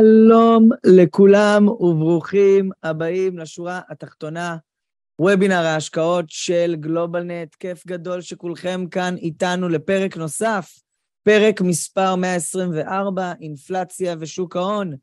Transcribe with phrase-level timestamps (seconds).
[0.00, 4.56] שלום לכולם וברוכים הבאים לשורה התחתונה,
[5.20, 7.54] וובינר ההשקעות של גלובלנט.
[7.54, 10.78] כיף גדול שכולכם כאן איתנו לפרק נוסף,
[11.22, 14.94] פרק מספר 124, אינפלציה ושוק ההון.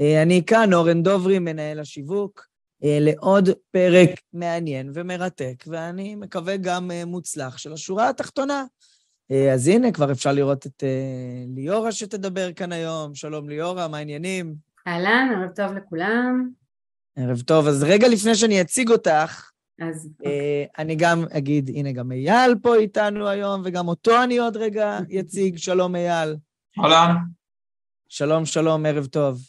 [0.00, 2.46] אה, אני כאן, אורן דוברי, מנהל השיווק,
[2.84, 8.64] אה, לעוד פרק מעניין ומרתק, ואני מקווה גם אה, מוצלח של השורה התחתונה.
[9.30, 13.14] אה, אז הנה, כבר אפשר לראות את אה, ליאורה שתדבר כאן היום.
[13.14, 14.54] שלום ליאורה, מה העניינים?
[14.86, 16.50] אהלן, ערב טוב לכולם.
[17.16, 17.66] ערב טוב.
[17.66, 22.74] אז רגע לפני שאני אציג אותך, אז אה, אני גם אגיד, הנה, גם אייל פה
[22.74, 25.56] איתנו היום, וגם אותו אני עוד רגע אציג.
[25.66, 26.36] שלום, אייל.
[26.78, 27.14] אהלן.
[28.08, 29.40] שלום, שלום, ערב טוב.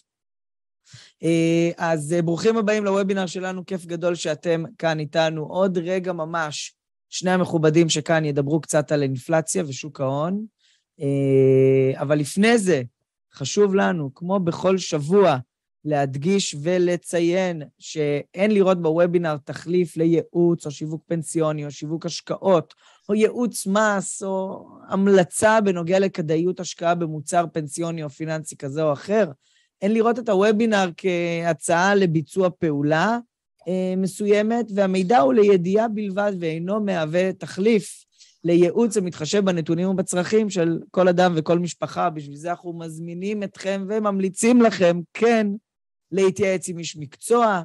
[1.78, 5.46] אז ברוכים הבאים לוובינר שלנו, כיף גדול שאתם כאן איתנו.
[5.46, 6.76] עוד רגע ממש,
[7.12, 10.46] שני המכובדים שכאן ידברו קצת על אינפלציה ושוק ההון.
[11.00, 12.82] אה, אבל לפני זה,
[13.34, 15.38] חשוב לנו, כמו בכל שבוע,
[15.86, 22.74] להדגיש ולציין שאין לראות בוובינר תחליף לייעוץ או שיווק פנסיוני או שיווק השקעות
[23.10, 29.32] או ייעוץ מס או המלצה בנוגע לכדאיות השקעה במוצר פנסיוני או פיננסי כזה או אחר.
[29.82, 33.18] אין לראות את הוובינר כהצעה לביצוע פעולה
[33.98, 38.06] מסוימת, והמידע הוא לידיעה בלבד ואינו מהווה תחליף
[38.44, 42.10] לייעוץ המתחשב בנתונים ובצרכים של כל אדם וכל משפחה.
[42.10, 45.48] בשביל זה אנחנו מזמינים אתכם וממליצים לכם, כן,
[46.12, 47.62] להתייעץ עם איש מקצוע,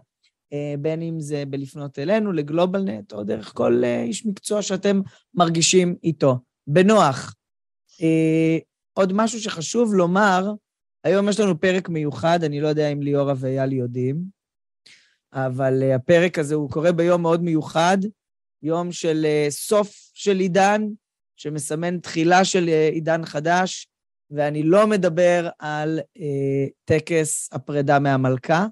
[0.52, 5.00] אה, בין אם זה בלפנות אלינו, לגלובלנט, או דרך כל אה, איש מקצוע שאתם
[5.34, 6.38] מרגישים איתו.
[6.66, 7.34] בנוח.
[8.02, 8.58] אה,
[8.92, 10.52] עוד משהו שחשוב לומר,
[11.04, 14.35] היום יש לנו פרק מיוחד, אני לא יודע אם ליאורה ואייל יודעים,
[15.32, 17.98] אבל uh, הפרק הזה הוא קורה ביום מאוד מיוחד,
[18.62, 20.82] יום של uh, סוף של עידן,
[21.36, 23.88] שמסמן תחילה של uh, עידן חדש,
[24.30, 28.66] ואני לא מדבר על uh, טקס הפרידה מהמלכה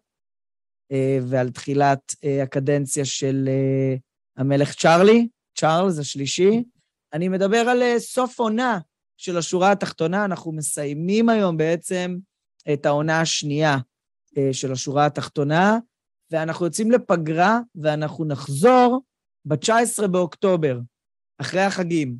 [0.93, 4.01] uh, ועל תחילת uh, הקדנציה של uh,
[4.37, 5.29] המלך צ'ארלי,
[5.59, 6.65] צ'ארלס השלישי,
[7.13, 8.79] אני מדבר על uh, סוף עונה
[9.17, 10.25] של השורה התחתונה.
[10.25, 12.17] אנחנו מסיימים היום בעצם
[12.73, 15.79] את העונה השנייה uh, של השורה התחתונה,
[16.31, 19.03] ואנחנו יוצאים לפגרה, ואנחנו נחזור
[19.45, 20.79] ב-19 באוקטובר,
[21.39, 22.17] אחרי החגים.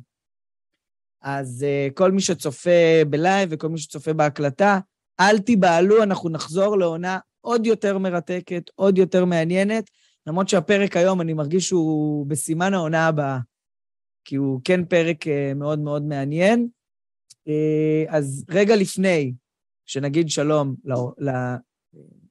[1.21, 4.79] אז uh, כל מי שצופה בלייב וכל מי שצופה בהקלטה,
[5.19, 9.89] אל תיבהלו, אנחנו נחזור לעונה עוד יותר מרתקת, עוד יותר מעניינת,
[10.27, 13.39] למרות שהפרק היום, אני מרגיש שהוא בסימן העונה הבאה,
[14.25, 16.67] כי הוא כן פרק uh, מאוד מאוד מעניין.
[17.49, 19.33] Uh, אז רגע לפני
[19.85, 20.75] שנגיד שלום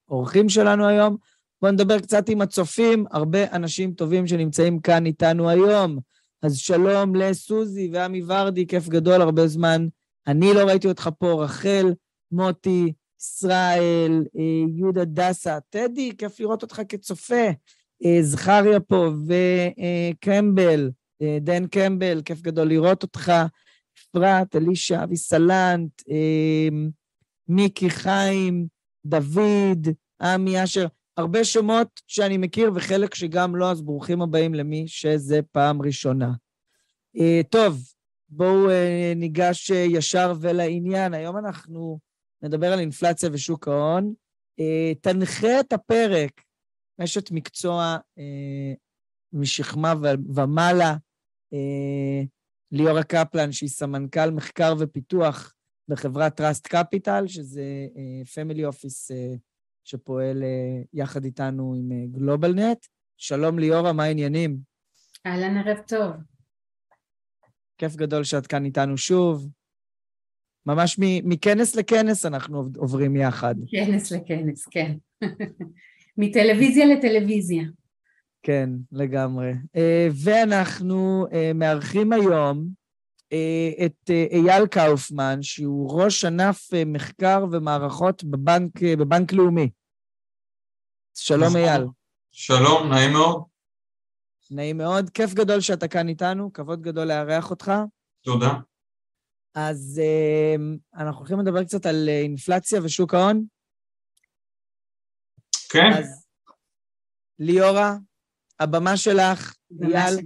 [0.08, 1.16] לאורחים שלנו היום,
[1.64, 5.98] בואו נדבר קצת עם הצופים, הרבה אנשים טובים שנמצאים כאן איתנו היום.
[6.42, 9.86] אז שלום לסוזי ועמי ורדי, כיף גדול, הרבה זמן.
[10.26, 11.92] אני לא ראיתי אותך פה, רחל,
[12.32, 14.42] מוטי, ישראל, אה,
[14.76, 17.46] יהודה דסה, טדי, כיף לראות אותך כצופה.
[18.04, 20.90] אה, זכריה פה, וקמבל,
[21.22, 23.32] אה, דן קמבל, כיף גדול לראות אותך.
[23.98, 26.02] אפרת, אלישע, אבי סלנט,
[27.48, 28.66] מיקי חיים,
[29.06, 29.88] דוד,
[30.20, 30.86] עמי אשר.
[31.16, 36.32] הרבה שמות שאני מכיר וחלק שגם לא, אז ברוכים הבאים למי שזה פעם ראשונה.
[37.16, 37.82] Uh, טוב,
[38.28, 41.14] בואו uh, ניגש uh, ישר ולעניין.
[41.14, 41.98] היום אנחנו
[42.42, 44.14] נדבר על אינפלציה ושוק ההון.
[45.00, 46.42] תנחה את הפרק
[47.04, 47.96] אשת מקצוע
[49.32, 49.94] משכמה
[50.34, 50.96] ומעלה,
[52.72, 55.54] ליאורה קפלן, שהיא סמנכ"ל מחקר ופיתוח
[55.88, 57.64] בחברת Trust Capital, שזה
[58.24, 59.12] Family Office
[59.84, 62.84] שפועל uh, יחד איתנו עם גלובלנט.
[62.84, 64.58] Uh, שלום ליאורה, מה העניינים?
[65.26, 66.12] אהלן, ערב טוב.
[67.78, 69.48] כיף גדול שאת כאן איתנו שוב.
[70.66, 73.54] ממש מכנס לכנס אנחנו עוברים יחד.
[73.70, 74.96] כנס לכנס, כן.
[76.18, 77.64] מטלוויזיה לטלוויזיה.
[78.42, 79.52] כן, לגמרי.
[79.52, 82.68] Uh, ואנחנו מארחים היום
[83.86, 89.70] את uh, אייל קאופמן, שהוא ראש ענף uh, מחקר ומערכות בבנק, בבנק לאומי.
[91.14, 91.56] שלום.
[91.56, 91.82] אייל.
[92.32, 93.42] שלום, נעים מאוד.
[94.50, 95.10] נעים מאוד.
[95.10, 97.72] כיף גדול שאתה כאן איתנו, כבוד גדול לארח אותך.
[98.24, 98.52] תודה.
[99.54, 100.54] אז אה,
[100.94, 103.46] אנחנו הולכים לדבר קצת על אה, אינפלציה ושוק ההון.
[105.68, 106.26] כן, אז
[107.38, 107.96] ליאורה,
[108.60, 110.20] הבמה שלך, אייל.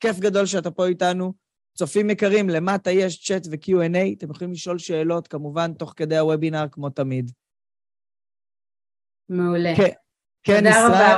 [0.00, 1.32] כיף גדול שאתה פה איתנו.
[1.78, 6.90] צופים יקרים, למטה יש צ'אט ו-Q&A, אתם יכולים לשאול שאלות, כמובן, תוך כדי הוובינר, כמו
[6.90, 7.30] תמיד.
[9.28, 9.76] מעולה.
[9.76, 9.90] כן,
[10.42, 11.16] כן, ישראל, רבה.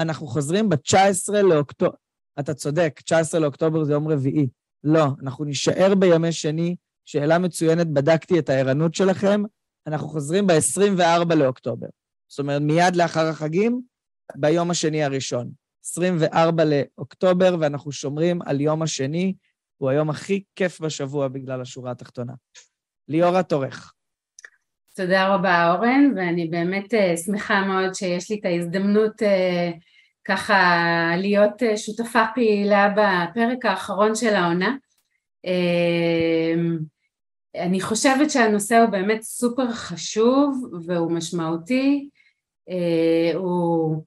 [0.00, 1.94] אנחנו חוזרים ב-19 לאוקטובר.
[2.40, 4.48] אתה צודק, 19 לאוקטובר זה יום רביעי.
[4.84, 6.76] לא, אנחנו נישאר בימי שני.
[7.04, 9.42] שאלה מצוינת, בדקתי את הערנות שלכם.
[9.86, 11.86] אנחנו חוזרים ב-24 לאוקטובר.
[12.28, 13.82] זאת אומרת, מיד לאחר החגים,
[14.36, 15.50] ביום השני הראשון.
[15.84, 19.34] 24 לאוקטובר, ואנחנו שומרים על יום השני,
[19.76, 22.32] הוא היום הכי כיף בשבוע בגלל השורה התחתונה.
[23.08, 23.92] ליאורה תורך.
[24.96, 29.70] תודה רבה אורן, ואני באמת אה, שמחה מאוד שיש לי את ההזדמנות אה,
[30.24, 30.56] ככה
[31.16, 34.76] להיות אה, שותפה פעילה בפרק האחרון של העונה.
[37.56, 42.08] אני חושבת שהנושא הוא באמת סופר חשוב והוא משמעותי,
[43.34, 44.04] הוא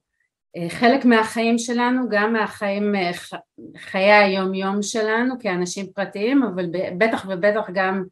[0.68, 3.10] חלק מהחיים שלנו, גם מהחיים, אה,
[3.76, 6.66] חיי היום יום שלנו כאנשים פרטיים, אבל
[6.98, 8.04] בטח ובטח גם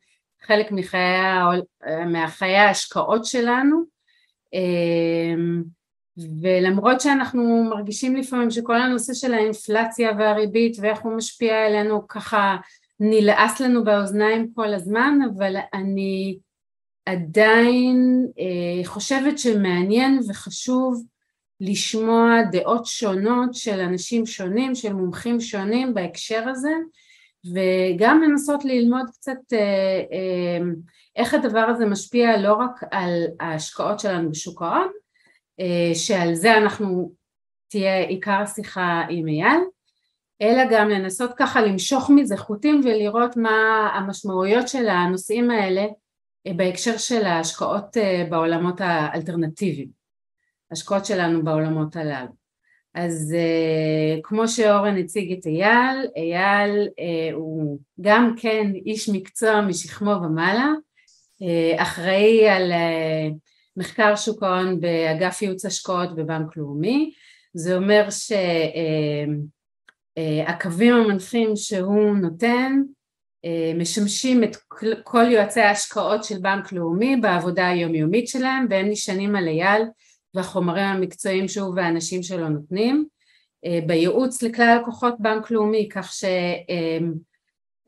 [0.42, 3.96] חלק מחיי, העול- מהחיי ההשקעות שלנו.
[4.52, 5.62] אמ,
[6.42, 12.56] ולמרות שאנחנו מרגישים לפעמים שכל הנושא של האינפלציה והריבית ואיך הוא משפיע עלינו ככה
[13.00, 16.38] נלעס לנו באוזניים כל הזמן אבל אני
[17.06, 21.04] עדיין אה, חושבת שמעניין וחשוב
[21.60, 26.72] לשמוע דעות שונות של אנשים שונים, של מומחים שונים בהקשר הזה
[27.54, 29.58] וגם לנסות ללמוד קצת אה,
[30.12, 30.64] אה,
[31.16, 34.88] איך הדבר הזה משפיע לא רק על ההשקעות שלנו בשוק ההון,
[35.60, 37.12] אה, שעל זה אנחנו
[37.68, 39.60] תהיה עיקר השיחה עם אייל,
[40.42, 45.86] אלא גם לנסות ככה למשוך מזה חוטים ולראות מה המשמעויות של הנושאים האלה
[46.56, 47.96] בהקשר של ההשקעות
[48.30, 49.88] בעולמות האלטרנטיביים,
[50.70, 52.46] השקעות שלנו בעולמות הללו.
[52.94, 60.10] אז uh, כמו שאורן הציג את אייל, אייל uh, הוא גם כן איש מקצוע משכמו
[60.10, 60.68] ומעלה,
[61.42, 62.76] uh, אחראי על uh,
[63.76, 67.12] מחקר שוק ההון באגף ייעוץ השקעות בבנק לאומי,
[67.54, 68.08] זה אומר
[70.16, 72.72] שהקווים uh, uh, המנחים שהוא נותן
[73.46, 73.48] uh,
[73.78, 74.56] משמשים את
[75.02, 79.82] כל יועצי ההשקעות של בנק לאומי בעבודה היומיומית שלהם והם נשענים על אייל
[80.36, 83.06] והחומרים המקצועיים שהוא והאנשים שלו נותנים,
[83.86, 86.12] בייעוץ לכלל לקוחות בנק לאומי, כך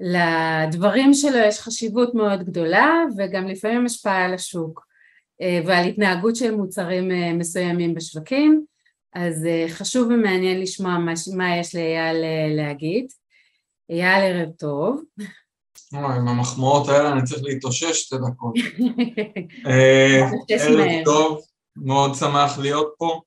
[0.00, 4.86] שלדברים שלו יש חשיבות מאוד גדולה וגם לפעמים השפעה על השוק
[5.66, 8.64] ועל התנהגות של מוצרים מסוימים בשווקים,
[9.14, 12.16] אז חשוב ומעניין לשמוע מה, מה יש לאייל
[12.56, 13.06] להגיד.
[13.90, 15.02] אייל ערב טוב.
[15.94, 18.54] אוי, עם המחמאות האלה אני צריך להתאושש שתי דקות.
[20.48, 21.04] ערב.
[21.04, 21.40] טוב,
[21.76, 23.20] מאוד שמח להיות פה.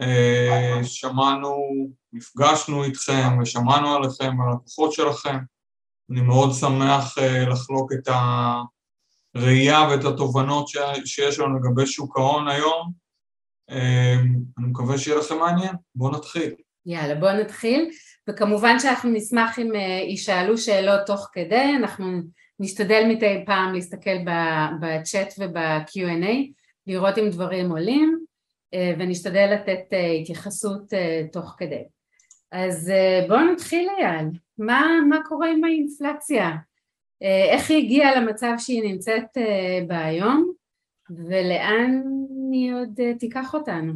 [0.00, 1.56] אה, שמענו,
[2.12, 5.36] נפגשנו איתכם ושמענו עליכם, על הכוחות שלכם.
[6.10, 8.08] אני מאוד שמח אה, לחלוק את
[9.36, 10.68] הראייה ואת התובנות
[11.04, 12.92] שיש לנו לגבי שוק ההון היום.
[13.70, 14.14] אה,
[14.58, 15.74] אני מקווה שיהיה לכם מעניין.
[15.94, 16.54] בואו נתחיל.
[16.86, 17.90] יאללה בואו נתחיל
[18.30, 19.74] וכמובן שאנחנו נשמח אם
[20.08, 22.06] יישאלו שאלות תוך כדי, אנחנו
[22.60, 24.16] נשתדל מדי פעם להסתכל
[24.80, 26.52] בצ'אט וב-Q&A
[26.86, 28.24] לראות אם דברים עולים
[28.74, 31.84] אה, ונשתדל לתת אה, התייחסות אה, תוך כדי.
[32.52, 32.92] אז
[33.28, 34.26] בואו נתחיל אייל,
[34.58, 36.50] מה, מה קורה עם האינפלציה?
[37.52, 39.24] איך היא הגיעה למצב שהיא נמצאת
[39.86, 40.52] בה היום
[41.10, 42.02] ולאן
[42.52, 43.92] היא עוד תיקח אותנו?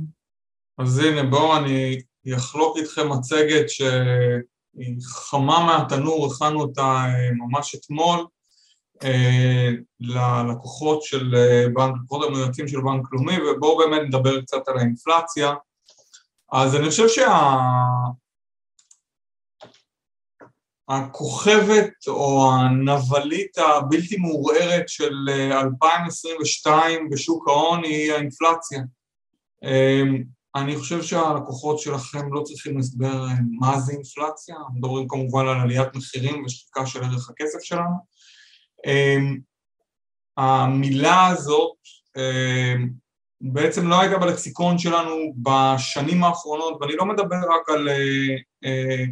[0.79, 2.03] אז הנה, בואו אני
[2.37, 7.07] אחלוק איתכם מצגת שהיא חמה מהתנור, הכנו אותה
[7.37, 8.27] ממש אתמול
[10.01, 15.55] ללקוחות של אה, בנק, לקוחות המייצים של בנק לאומי, ובואו באמת נדבר קצת על האינפלציה.
[16.53, 17.49] אז אני חושב שה...
[20.91, 28.83] הכוכבת או הנבלית הבלתי מעורערת של אה, 2022 בשוק ההון היא האינפלציה.
[29.65, 30.03] אה,
[30.55, 36.45] אני חושב שהלקוחות שלכם לא צריכים אה, מה זה אינפלציה, מדברים כמובן על עליית מחירים
[36.45, 38.10] ושחיקה של ערך הכסף שלנו.
[38.87, 39.19] אה,
[40.37, 41.77] המילה הזאת
[42.17, 42.75] אה,
[43.41, 49.05] בעצם לא הייתה בלקסיקון שלנו בשנים האחרונות, ואני לא מדבר רק על, אה, אה,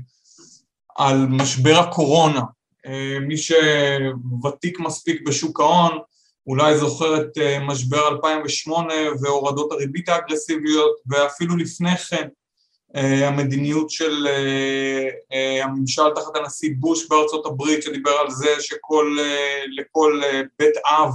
[0.96, 2.40] על משבר הקורונה.
[2.87, 5.98] אה, מי שוותיק מספיק בשוק ההון,
[6.46, 12.28] אולי זוכר את משבר 2008 והורדות הריבית האגרסיביות, ואפילו לפני כן
[12.95, 14.26] המדיניות של
[15.62, 20.21] הממשל תחת הנשיא בוש בארצות הברית שדיבר על זה שלכל
[20.59, 21.12] בית אב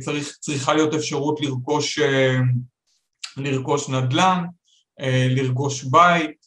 [0.00, 1.98] צריך, צריכה להיות אפשרות לרכוש,
[3.36, 4.44] לרכוש נדל"ן,
[5.30, 6.46] לרכוש בית,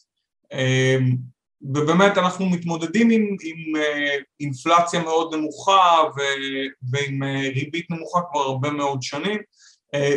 [1.62, 3.82] ובאמת אנחנו מתמודדים עם, עם
[4.40, 6.20] אינפלציה מאוד נמוכה ו,
[6.90, 7.22] ועם
[7.54, 9.38] ריבית נמוכה כבר הרבה מאוד שנים.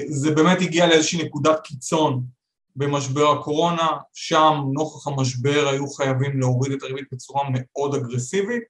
[0.07, 2.23] זה באמת הגיע לאיזושהי נקודת קיצון
[2.77, 8.63] במשבר הקורונה, שם נוכח המשבר היו חייבים להוריד את הריבית בצורה מאוד אגרסיבית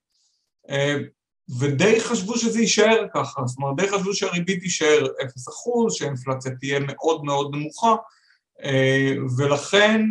[1.60, 7.24] ודי חשבו שזה יישאר ככה, זאת אומרת די חשבו שהריבית תישאר 0%, שהאינפלציה תהיה מאוד
[7.24, 7.96] מאוד נמוכה
[9.38, 10.02] ולכן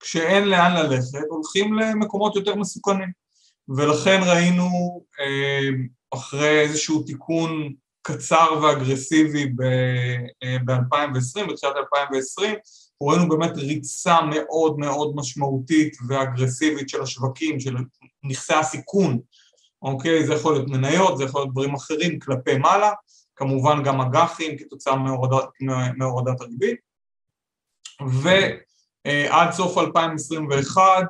[0.00, 3.26] כשאין לאן ללכת הולכים למקומות יותר מסוכנים.
[3.68, 4.70] ולכן ראינו
[6.14, 7.74] אחרי איזשהו תיקון
[8.06, 12.54] קצר ואגרסיבי ב-2020, אה, בתחילת 2020,
[13.02, 17.76] ראינו באמת ריצה מאוד מאוד משמעותית ואגרסיבית של השווקים, של
[18.24, 19.18] נכסי הסיכון,
[19.82, 20.26] אוקיי?
[20.26, 22.92] זה יכול להיות מניות, זה יכול להיות דברים אחרים כלפי מעלה,
[23.36, 25.48] כמובן גם אג"חים כתוצאה מהורדת,
[25.96, 26.80] מהורדת הריבית,
[28.22, 31.02] ועד סוף 2021 אה,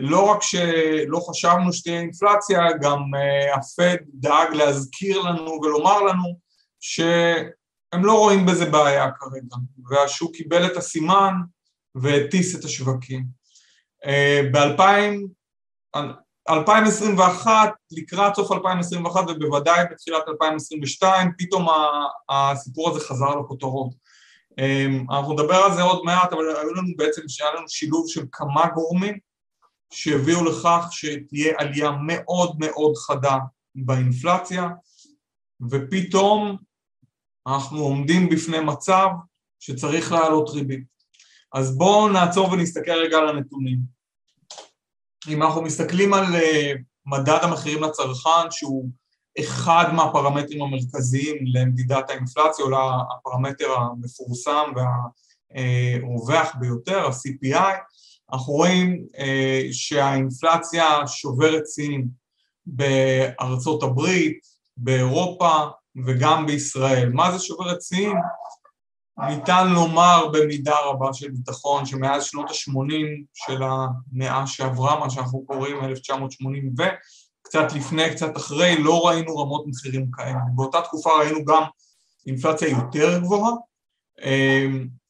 [0.00, 6.38] לא רק שלא חשבנו שתהיה אינפלציה, גם אה, הפד דאג להזכיר לנו ולומר לנו
[6.80, 9.56] שהם לא רואים בזה בעיה כרגע,
[9.90, 11.34] והשוק קיבל את הסימן
[11.94, 13.24] והטיס את השווקים.
[14.04, 17.46] אה, ב-2021,
[17.90, 21.66] לקראת סוף 2021 ובוודאי בתחילת 2022, פתאום
[22.30, 24.02] הסיפור הזה חזר לכותרות.
[25.10, 28.66] אנחנו נדבר על זה עוד מעט, אבל היו לנו בעצם, שהיה לנו שילוב של כמה
[28.74, 29.18] גורמים
[29.92, 33.38] שהביאו לכך שתהיה עלייה מאוד מאוד חדה
[33.74, 34.68] באינפלציה,
[35.70, 36.56] ופתאום
[37.46, 39.08] אנחנו עומדים בפני מצב
[39.60, 40.84] שצריך להעלות ריבית.
[41.54, 43.78] אז בואו נעצור ונסתכל רגע על הנתונים.
[45.28, 46.72] אם אנחנו מסתכלים על אה,
[47.06, 48.88] מדד המחירים לצרכן, שהוא
[49.40, 52.70] אחד מהפרמטרים המרכזיים למדידת האינפלציה, או
[53.12, 54.72] הפרמטר המפורסם
[55.54, 57.74] והרווח ביותר, ה-CPI,
[58.32, 62.08] אנחנו רואים אה, שהאינפלציה שוברת שיאים
[62.66, 64.46] בארצות הברית,
[64.76, 65.52] באירופה
[66.06, 67.10] וגם בישראל.
[67.12, 68.16] מה זה שוברת שיאים?
[69.28, 75.84] ניתן לומר במידה רבה של ביטחון שמאז שנות ה-80 של המאה שעברה, מה שאנחנו קוראים
[75.84, 80.38] 1980 וקצת לפני, קצת אחרי, לא ראינו רמות מחירים כאלה.
[80.54, 81.62] באותה תקופה ראינו גם
[82.26, 83.52] אינפלציה יותר גבוהה,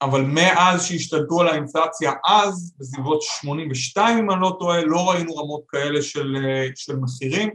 [0.03, 5.63] אבל מאז שהשתלטו על האינפלציה אז, בסביבות 82 אם אני לא טועה, לא ראינו רמות
[5.69, 7.51] כאלה של, אה, של מחירים.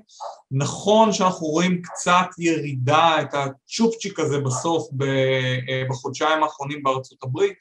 [0.52, 7.54] נכון שאנחנו רואים קצת ירידה, את הצ'ופצ'יק הזה בסוף אה, בחודשיים האחרונים בארצות הברית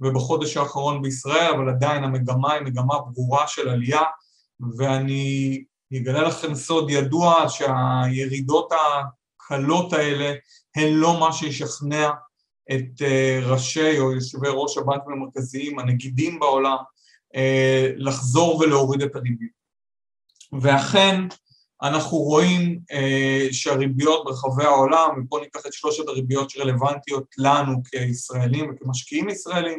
[0.00, 4.02] ובחודש האחרון בישראל, אבל עדיין המגמה היא מגמה ברורה של עלייה,
[4.76, 5.64] ואני
[5.96, 10.34] אגלה לכם סוד ידוע שהירידות הקלות האלה
[10.76, 12.10] הן לא מה שישכנע
[12.72, 16.76] את אה, ראשי או יושבי ראש הבנקים המרכזיים, הנגידים בעולם,
[17.34, 19.64] אה, לחזור ולהוריד את הריבית.
[20.60, 21.20] ואכן,
[21.82, 29.28] אנחנו רואים אה, שהריביות ברחבי העולם, ופה ניקח את שלושת הריביות שרלוונטיות לנו כישראלים וכמשקיעים
[29.28, 29.78] ישראלים,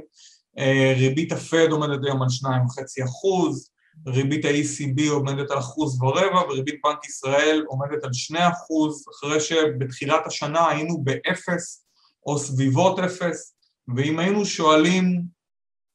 [0.98, 3.70] ריבית הפד עומדת היום על 2.5 אחוז,
[4.08, 10.28] ריבית ה-ECB עומדת על אחוז ורבע, וריבית בנק ישראל עומדת על 2 אחוז, אחרי שבתחילת
[10.28, 11.85] השנה היינו באפס
[12.26, 13.56] או סביבות אפס,
[13.96, 15.22] ואם היינו שואלים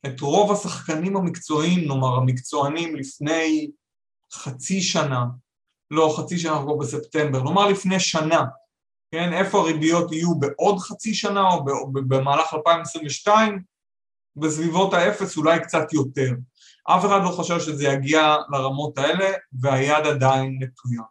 [0.06, 3.70] את רוב השחקנים המקצועיים, נאמר המקצוענים לפני
[4.32, 5.24] חצי שנה,
[5.90, 8.44] לא חצי שנה אנחנו בספטמבר, נאמר לפני שנה,
[9.14, 13.62] כן, איפה הריביות יהיו בעוד חצי שנה או במהלך 2022,
[14.36, 16.30] בסביבות האפס אולי קצת יותר.
[16.84, 21.02] אף אחד לא חושב שזה יגיע לרמות האלה והיד עדיין נטויה.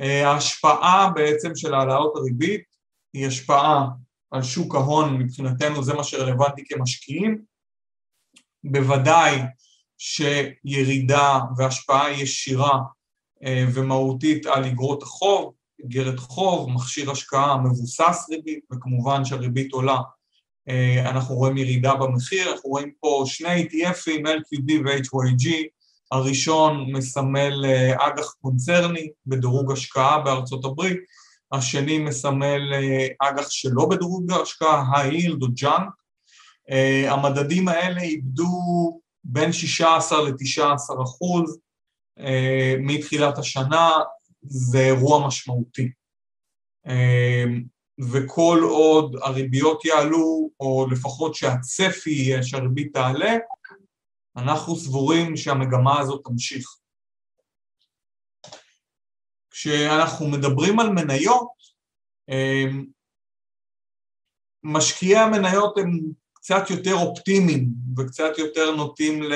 [0.00, 2.62] אה, ההשפעה בעצם של העלאות הריבית
[3.14, 3.86] היא השפעה
[4.30, 7.42] על שוק ההון, מבחינתנו זה מה שרלוונטי כמשקיעים.
[8.64, 9.38] בוודאי
[9.98, 12.78] שירידה והשפעה ישירה
[13.44, 15.52] אה, ומהותית על אגרות החוב,
[15.84, 19.98] אגרת חוב, מכשיר השקעה מבוסס ריבית, וכמובן שהריבית עולה,
[20.68, 25.48] אה, אנחנו רואים ירידה במחיר, אנחנו רואים פה שני ETFים, LQD ו-HYG,
[26.12, 30.98] הראשון מסמל אה, אג"ח קונצרני בדירוג השקעה בארצות הברית,
[31.56, 35.88] השני מסמל אה, אג"ח שלא בדירוג ההשקעה, היילד או ג'אנק.
[36.70, 41.58] אה, המדדים האלה איבדו בין 16 ל-19 אחוז
[42.18, 43.90] אה, מתחילת השנה,
[44.42, 45.90] זה אירוע משמעותי.
[48.12, 53.36] וכל עוד הריביות יעלו, או לפחות שהצפי יהיה שהריבית תעלה,
[54.36, 56.76] אנחנו סבורים שהמגמה הזאת תמשיך.
[59.58, 61.48] כשאנחנו מדברים על מניות,
[62.28, 62.84] אמ,
[64.64, 66.00] משקיעי המניות הם
[66.32, 69.32] קצת יותר אופטימיים וקצת יותר נוטים ל...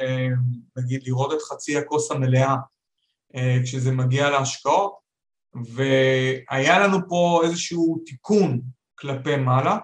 [0.00, 0.34] אמ,
[0.76, 2.54] נגיד לראות את חצי הכוס המלאה
[3.36, 4.94] אה, כשזה מגיע להשקעות,
[5.54, 8.60] והיה לנו פה איזשהו תיקון
[8.94, 9.78] כלפי מעלה,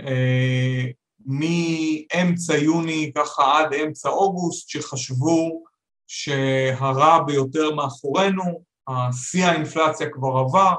[0.00, 0.84] אה,
[1.26, 5.69] מאמצע יוני ככה עד אמצע אוגוסט, שחשבו
[6.12, 8.64] שהרע ביותר מאחורינו,
[9.12, 10.74] שיא האינפלציה כבר עבר,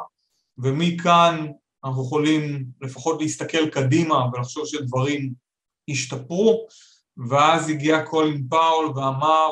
[0.57, 1.47] ומכאן
[1.85, 5.33] אנחנו יכולים לפחות להסתכל קדימה ולחשוב שדברים
[5.89, 6.67] השתפרו,
[7.29, 9.51] ואז הגיע קולין פאול ואמר,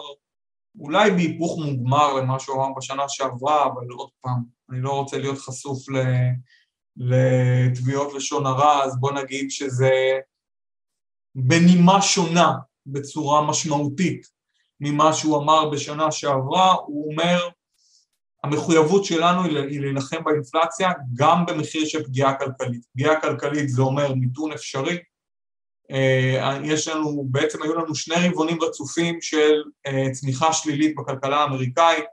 [0.79, 5.37] אולי בהיפוך מוגמר למה שהוא אמר בשנה שעברה, אבל עוד פעם, אני לא רוצה להיות
[5.37, 5.79] חשוף
[6.97, 9.91] לתביעות לשון הרע, אז בוא נגיד שזה
[11.35, 12.53] בנימה שונה
[12.85, 14.38] בצורה משמעותית
[14.79, 17.49] ממה שהוא אמר בשנה שעברה, הוא אומר,
[18.43, 22.85] המחויבות שלנו היא להילחם באינפלציה גם במחיר של פגיעה כלכלית.
[22.93, 24.97] פגיעה כלכלית זה אומר מיתון אפשרי.
[25.91, 32.05] אה, יש לנו, בעצם היו לנו שני רבעונים רצופים של אה, צמיחה שלילית בכלכלה האמריקאית.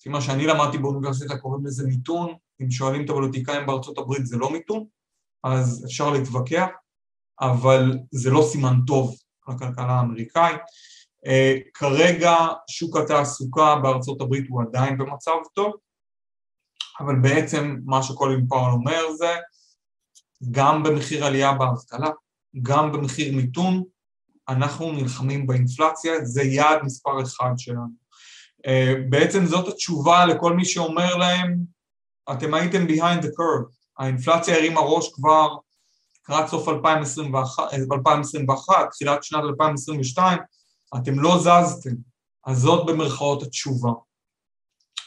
[0.00, 4.36] לפי מה שאני למדתי באוניברסיטה קוראים לזה מיתון, אם שואלים את הפוליטיקאים בארצות הברית זה
[4.36, 4.84] לא מיתון,
[5.44, 6.66] אז אפשר להתווכח,
[7.40, 9.16] אבל זה לא סימן טוב
[9.48, 10.60] לכלכלה האמריקאית.
[11.26, 12.36] Uh, כרגע
[12.70, 15.72] שוק התעסוקה בארצות הברית הוא עדיין במצב טוב,
[17.00, 19.34] אבל בעצם מה שקולין פאול אומר זה
[20.50, 22.10] גם במחיר עלייה באבטלה,
[22.62, 23.82] גם במחיר מיתון,
[24.48, 28.06] אנחנו נלחמים באינפלציה, זה יעד מספר אחד שלנו.
[28.66, 31.56] Uh, בעצם זאת התשובה לכל מי שאומר להם,
[32.32, 35.48] אתם הייתם behind the curve, האינפלציה הרימה ראש כבר
[36.20, 40.38] לקראת סוף 2021, 2021, תחילת שנת 2022,
[40.96, 41.94] אתם לא זזתם,
[42.46, 43.90] אז זאת במרכאות התשובה.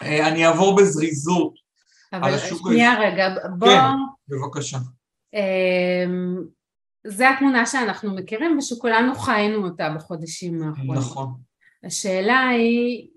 [0.01, 1.53] אה, אני אעבור בזריזות
[2.13, 2.99] אבל שנייה.
[2.99, 3.67] רגע, בוא...
[3.67, 3.89] כן,
[4.27, 4.77] בבקשה.
[5.33, 6.37] אמ,
[7.07, 10.93] זה התמונה שאנחנו מכירים ושכולנו חיינו אותה בחודשים האחרונים.
[10.93, 11.33] נכון.
[11.83, 13.09] השאלה היא,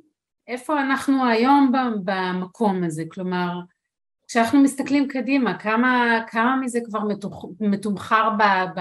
[0.48, 1.72] איפה אנחנו היום
[2.04, 3.04] במקום הזה?
[3.12, 3.60] כלומר,
[4.28, 7.00] כשאנחנו מסתכלים קדימה, כמה, כמה מזה כבר
[7.60, 8.42] מתומחר ב,
[8.76, 8.80] ב,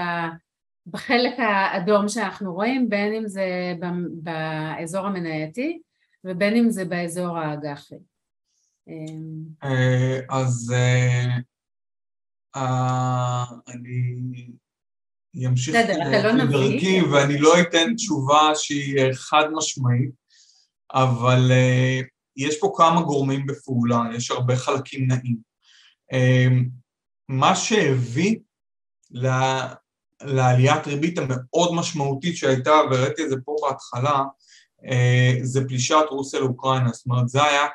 [0.86, 3.74] בחלק האדום שאנחנו רואים, בין אם זה
[4.12, 5.80] באזור המנייתי
[6.24, 7.94] ובין אם זה באזור האג"חי.
[9.64, 11.36] אה, אז אה,
[12.56, 20.10] אה, אני אמשיך בדרכי לא ואני לא אתן תשובה שהיא חד משמעית,
[20.94, 21.50] אבל
[22.36, 25.36] יש פה כמה גורמים בפעולה, יש הרבה חלקים נעים.
[27.28, 28.36] מה שהביא
[30.24, 34.22] לעליית ריבית המאוד משמעותית שהייתה, והראיתי את זה פה בהתחלה,
[34.90, 37.66] אה, זה פלישת רוסיה לאוקראינה, זאת אומרת זה היה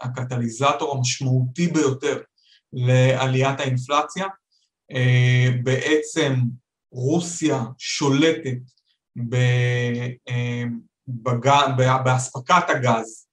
[0.00, 2.20] הקטליזטור המשמעותי ביותר
[2.72, 4.26] לעליית האינפלציה.
[4.92, 6.34] אה, בעצם
[6.92, 8.58] רוסיה שולטת
[10.28, 10.64] אה,
[12.04, 13.26] באספקת הגז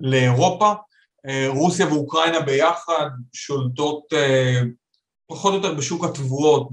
[0.00, 0.72] לאירופה,
[1.48, 4.02] רוסיה ואוקראינה ביחד שולטות
[5.30, 6.68] פחות או יותר בשוק התבואות,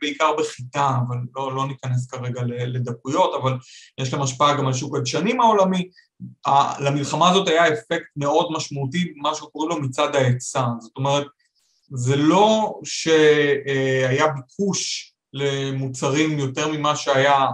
[0.00, 3.52] בעיקר בחיטה, אבל לא, לא ניכנס כרגע לדקויות, אבל
[3.98, 5.88] יש להם השפעה גם על שוק הדשנים העולמי.
[6.80, 10.64] למלחמה הזאת היה אפקט מאוד משמעותי, מה שקוראים לו מצד ההיצע.
[10.80, 11.26] זאת אומרת,
[11.94, 17.46] זה לא שהיה ביקוש למוצרים יותר ממה שהיה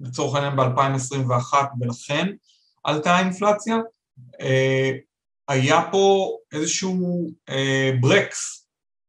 [0.00, 2.32] לצורך העניין ב-2021 ולכן
[2.84, 3.76] עלתה האינפלציה,
[4.40, 4.90] אה,
[5.48, 8.65] היה פה איזשהו אה, ברקס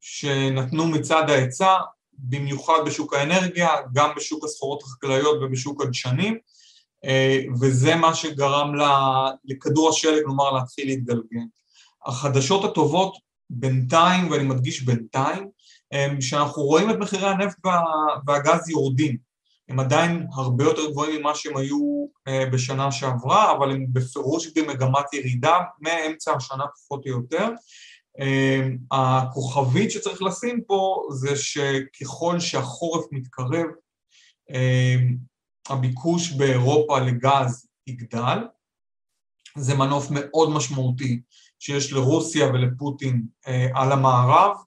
[0.10, 1.76] שנתנו מצד ההיצע,
[2.13, 6.38] במיוחד בשוק האנרגיה, גם בשוק הסחורות החקלאיות ובשוק הדשנים,
[7.06, 8.74] אה, וזה מה שגרם
[9.46, 11.46] לכדור השלג, כלומר להתחיל להתגלגל.
[12.06, 13.17] החדשות הטובות
[13.50, 15.50] בינתיים, ואני מדגיש בינתיים,
[15.91, 17.58] הם שאנחנו רואים את מחירי הנפט
[18.28, 19.17] והגז יורדים.
[19.70, 25.13] הם עדיין הרבה יותר גבוהים ממה שהם היו אה, בשנה שעברה, אבל הם בפירוש במגמת
[25.13, 27.50] ירידה מאמצע השנה פחות או יותר.
[28.20, 33.66] אמ, הכוכבית שצריך לשים פה זה שככל שהחורף מתקרב,
[34.50, 35.18] אמ,
[35.70, 38.38] הביקוש באירופה לגז יגדל.
[39.58, 41.22] זה מנוף מאוד משמעותי
[41.60, 44.58] שיש לרוסיה ולפוטין אה, על המערב,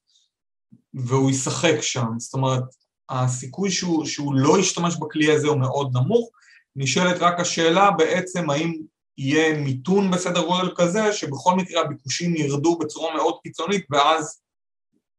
[0.95, 2.07] והוא ישחק שם.
[2.19, 2.63] זאת אומרת,
[3.11, 6.31] הסיכוי שהוא, שהוא לא ישתמש בכלי הזה הוא מאוד נמוך.
[6.77, 8.75] נשאלת רק השאלה בעצם האם
[9.21, 14.41] יהיה מיתון בסדר גודל כזה, שבכל מקרה הביקושים ירדו בצורה מאוד קיצונית, ואז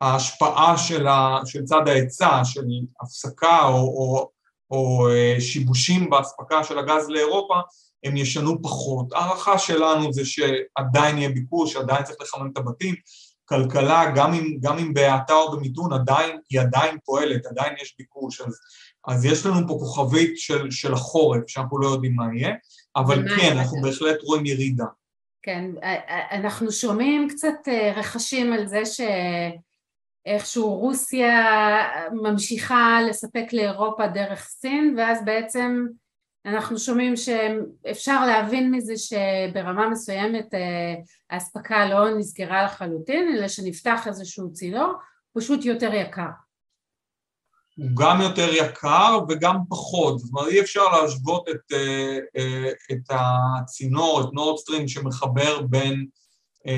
[0.01, 2.61] ההשפעה של, ה, של צד ההיצע, של
[3.01, 4.29] הפסקה או, או,
[4.71, 5.07] או
[5.39, 7.55] שיבושים באספקה של הגז לאירופה,
[8.03, 9.13] הם ישנו פחות.
[9.13, 12.95] הערכה שלנו זה שעדיין יהיה ביקוש, עדיין צריך לחמם את הבתים.
[13.45, 18.41] כלכלה, גם אם, גם אם בהאטה או במיתון, עדיין, היא עדיין פועלת, עדיין יש ביקוש.
[18.41, 18.59] אז,
[19.07, 22.55] אז יש לנו פה כוכבית של, של החורף, שאנחנו לא יודעים מה יהיה,
[22.95, 24.85] אבל כן, אנחנו בהחלט רואים ירידה.
[25.41, 25.65] כן,
[26.31, 28.81] אנחנו שומעים קצת רכשים על זה
[30.25, 31.43] שאיכשהו רוסיה
[32.11, 35.85] ממשיכה לספק לאירופה דרך סין, ואז בעצם
[36.45, 40.47] אנחנו שומעים שאפשר להבין מזה שברמה מסוימת
[41.29, 44.93] האספקה לא נסגרה לחלוטין, אלא שנפתח איזשהו צינור,
[45.37, 46.29] פשוט יותר יקר.
[47.81, 51.73] הוא גם יותר יקר וגם פחות, זאת אומרת אי אפשר להשוות את,
[52.91, 56.05] את הצינור, את נורדסטרים שמחבר בין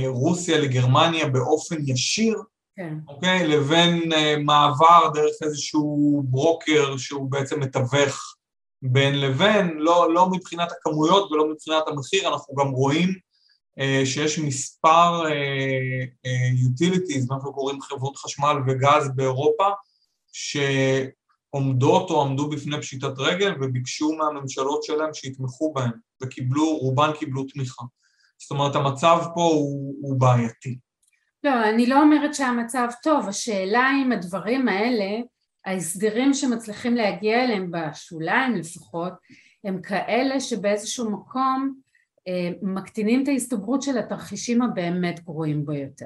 [0.08, 2.42] רוסיה לגרמניה באופן ישיר,
[2.76, 2.94] כן.
[3.08, 3.48] אוקיי?
[3.48, 4.12] לבין
[4.46, 8.36] מעבר דרך איזשהו ברוקר שהוא בעצם מתווך
[8.82, 13.10] בין לבין, לא, לא מבחינת הכמויות ולא מבחינת המחיר, אנחנו גם רואים
[14.06, 15.24] שיש מספר
[16.68, 19.66] utilities, מה שאנחנו קוראים חברות חשמל וגז באירופה,
[20.34, 25.91] שעומדות או עמדו בפני פשיטת רגל וביקשו מהממשלות שלהם שיתמכו בהם,
[26.24, 27.84] וקיבלו, רובן קיבלו תמיכה.
[28.41, 30.78] זאת אומרת, המצב פה הוא, הוא בעייתי.
[31.43, 35.22] לא, אני לא אומרת שהמצב טוב, השאלה אם הדברים האלה
[35.65, 39.13] ההסדרים שמצליחים להגיע אליהם בשוליים לפחות
[39.63, 41.76] הם כאלה שבאיזשהו מקום
[42.28, 46.06] אה, מקטינים את ההסתברות של התרחישים הבאמת גרועים ביותר.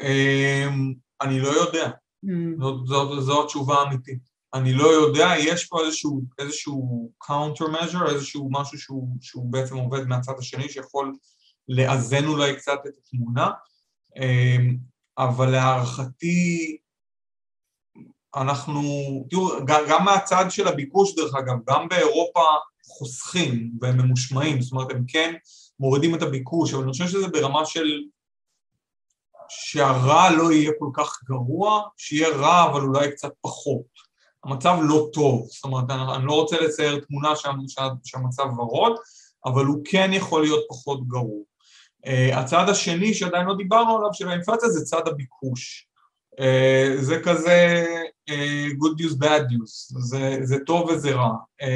[0.00, 1.90] אמ, אני לא יודע,
[2.24, 3.20] mm.
[3.20, 4.30] זו התשובה האמיתית.
[4.54, 10.06] אני לא יודע, יש פה איזשהו, איזשהו counter measure, איזשהו משהו שהוא, שהוא בעצם עובד
[10.06, 11.16] מהצד השני שיכול
[11.68, 13.50] לאזן אולי קצת את התמונה,
[14.16, 14.76] אמ,
[15.18, 16.76] אבל להערכתי
[18.36, 18.82] אנחנו,
[19.30, 22.44] תראו, גם מהצד של הביקוש דרך אגב, גם באירופה
[22.84, 25.34] חוסכים והם ממושמעים, זאת אומרת הם כן
[25.80, 28.02] מורידים את הביקוש, אבל אני חושב שזה ברמה של
[29.50, 34.10] שהרע לא יהיה כל כך גרוע, שיהיה רע אבל אולי קצת פחות.
[34.44, 37.32] המצב לא טוב, זאת אומרת אני, לא רוצה לצייר תמונה
[38.04, 38.92] שהמצב ורוד,
[39.46, 41.42] אבל הוא כן יכול להיות פחות גרוע.
[42.06, 45.86] Uh, הצד השני שעדיין לא דיברנו עליו של האינפלציה זה צד הביקוש.
[46.32, 47.86] Uh, זה כזה
[48.30, 48.32] uh,
[48.72, 51.32] good news, bad news, זה, זה טוב וזה רע.
[51.62, 51.66] Uh,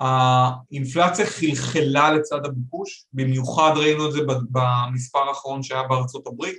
[0.00, 6.56] האינפלציה חלחלה לצד הביקוש, במיוחד ראינו את זה במספר האחרון שהיה בארצות הברית,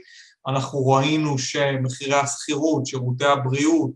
[0.47, 3.91] אנחנו ראינו שמחירי השכירות, שירותי הבריאות,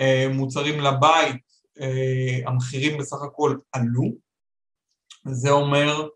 [0.00, 1.36] uh, מוצרים לבית,
[1.78, 4.04] uh, המחירים בסך הכל עלו,
[5.28, 6.08] זה אומר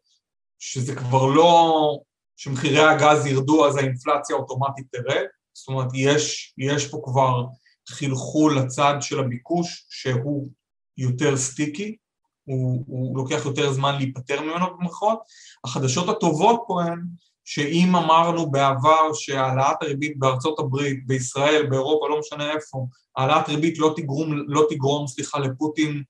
[0.58, 1.98] שזה כבר לא,
[2.36, 7.44] שמחירי הגז ירדו אז האינפלציה אוטומטית תרד, זאת אומרת, יש, יש פה כבר
[7.88, 10.48] חלחול לצד של הביקוש שהוא
[10.96, 11.96] יותר סטיקי,
[12.44, 15.18] הוא, הוא לוקח יותר זמן להיפטר ממנו במרכאות.
[15.64, 17.00] החדשות הטובות פה הן
[17.44, 23.92] שאם אמרנו בעבר שהעלאת הריבית בארצות הברית, בישראל, באירופה, לא משנה איפה, העלאת ריבית לא
[23.96, 26.02] תגרום, לא תגרום סליחה, לפוטין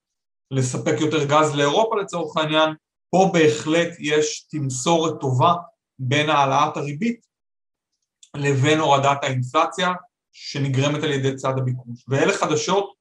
[0.51, 2.69] לספק יותר גז לאירופה לצורך העניין,
[3.09, 5.53] פה בהחלט יש תמסורת טובה
[5.99, 7.25] בין העלאת הריבית
[8.37, 9.93] לבין הורדת האינפלציה
[10.31, 12.05] שנגרמת על ידי צד הביקוש.
[12.07, 12.93] ואלה חדשות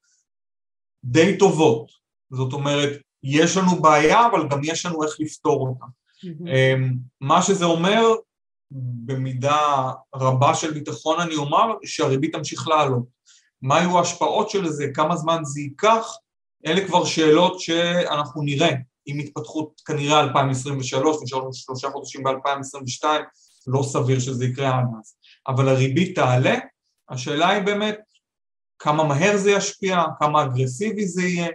[1.05, 1.90] די טובות,
[2.31, 2.90] זאת אומרת,
[3.23, 5.85] יש לנו בעיה, אבל גם יש לנו איך לפתור אותה.
[5.85, 6.95] Mm-hmm.
[7.21, 8.03] מה שזה אומר,
[8.71, 13.05] במידה רבה של ביטחון אני אומר, שהריבית תמשיך לעלות.
[13.63, 16.17] מה יהיו ההשפעות של זה, כמה זמן זה ייקח,
[16.67, 18.71] אלה כבר שאלות שאנחנו נראה,
[19.07, 23.05] עם התפתחות כנראה 2023, נשארנו שלושה חודשים ב-2022,
[23.67, 25.15] לא סביר שזה יקרה עד אז.
[25.49, 26.59] אבל הריבית תעלה,
[27.09, 27.99] השאלה היא באמת
[28.79, 31.49] כמה מהר זה ישפיע, כמה אגרסיבי זה יהיה,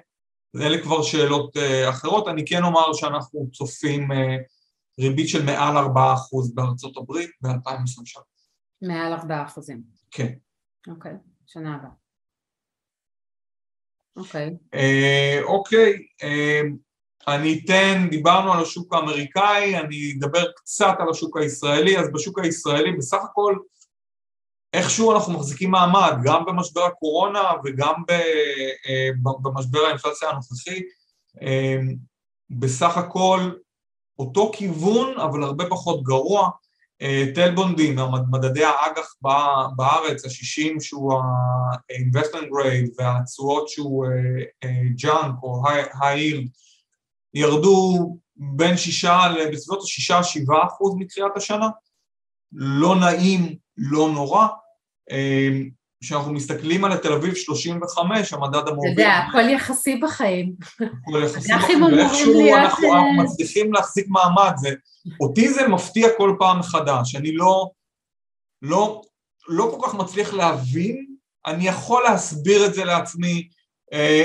[0.62, 2.28] אלה כבר שאלות uh, אחרות.
[2.28, 4.16] אני כן אומר שאנחנו צופים uh,
[5.00, 5.90] ריבית של מעל 4%
[6.54, 8.22] בארצות הברית ב-2023.
[8.82, 9.24] מעל 4%.
[10.12, 10.34] כן.
[10.88, 11.14] אוקיי,
[11.46, 11.90] שנה הבאה.
[14.16, 14.58] אוקיי.
[14.76, 15.94] Uh, אוקיי,
[17.28, 22.92] אני אתן, דיברנו על השוק האמריקאי, אני אדבר קצת על השוק הישראלי, אז בשוק הישראלי
[22.92, 23.58] בסך הכל
[24.76, 29.10] איכשהו אנחנו מחזיקים מעמד, גם במשבר הקורונה וגם אה,
[29.42, 30.82] במשבר האינפלציה הנוכחי,
[31.42, 31.78] אה,
[32.50, 33.40] בסך הכל
[34.20, 36.50] אותו כיוון, אבל הרבה פחות גרוע.
[37.02, 38.00] אה, תל בונדים,
[38.32, 39.14] מדדי האג"ח
[39.76, 44.06] בארץ, ה-60 שהוא ה-investment grade והתשואות שהוא
[44.98, 46.48] junk או high
[47.34, 49.20] ירדו בין שישה,
[49.52, 51.70] בסביבות השישה, שבעה אחוז מתחילת השנה.
[52.52, 54.48] לא נעים לא נורא.
[56.04, 58.92] כשאנחנו מסתכלים על תל אביב 35, המדד המוביל...
[58.92, 60.54] אתה יודע, הכל יחסי בחיים.
[61.08, 62.56] הכל יחסי בחיים, ואיכשהו.
[62.56, 64.54] אנחנו, אנחנו מצליחים להחזיק מעמד.
[64.56, 64.70] זה,
[65.22, 67.16] אותי זה מפתיע כל פעם מחדש.
[67.16, 67.70] אני לא,
[68.62, 69.02] לא,
[69.48, 71.06] לא כל כך מצליח להבין,
[71.46, 73.48] אני יכול להסביר את זה לעצמי,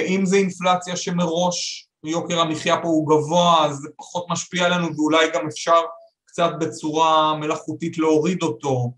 [0.07, 5.31] אם זה אינפלציה שמראש יוקר המחיה פה הוא גבוה, אז זה פחות משפיע עלינו, ואולי
[5.35, 5.81] גם אפשר
[6.25, 8.93] קצת בצורה מלאכותית להוריד אותו.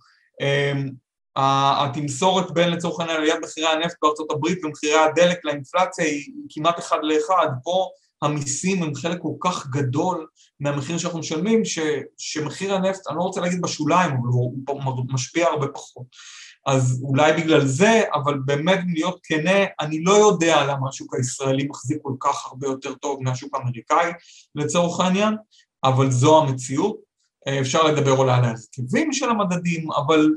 [1.36, 6.98] התמסורת בין לצורך העניין עליית מחירי הנפט בארצות הברית ומחירי הדלק לאינפלציה היא כמעט אחד
[7.02, 7.46] לאחד.
[7.62, 7.88] פה
[8.22, 10.26] המיסים הם חלק כל כך גדול
[10.60, 11.78] מהמחיר שאנחנו משלמים, ש,
[12.18, 16.06] שמחיר הנפט, אני לא רוצה להגיד בשוליים, אבל הוא משפיע הרבה פחות.
[16.66, 21.98] אז אולי בגלל זה, אבל באמת להיות כנה, אני לא יודע למה השוק הישראלי מחזיק
[22.02, 24.10] כל כך הרבה יותר טוב מהשוק האמריקאי
[24.54, 25.34] לצורך העניין,
[25.84, 26.96] אבל זו המציאות.
[27.60, 30.30] אפשר לדבר אולי על ההרכבים של המדדים, אבל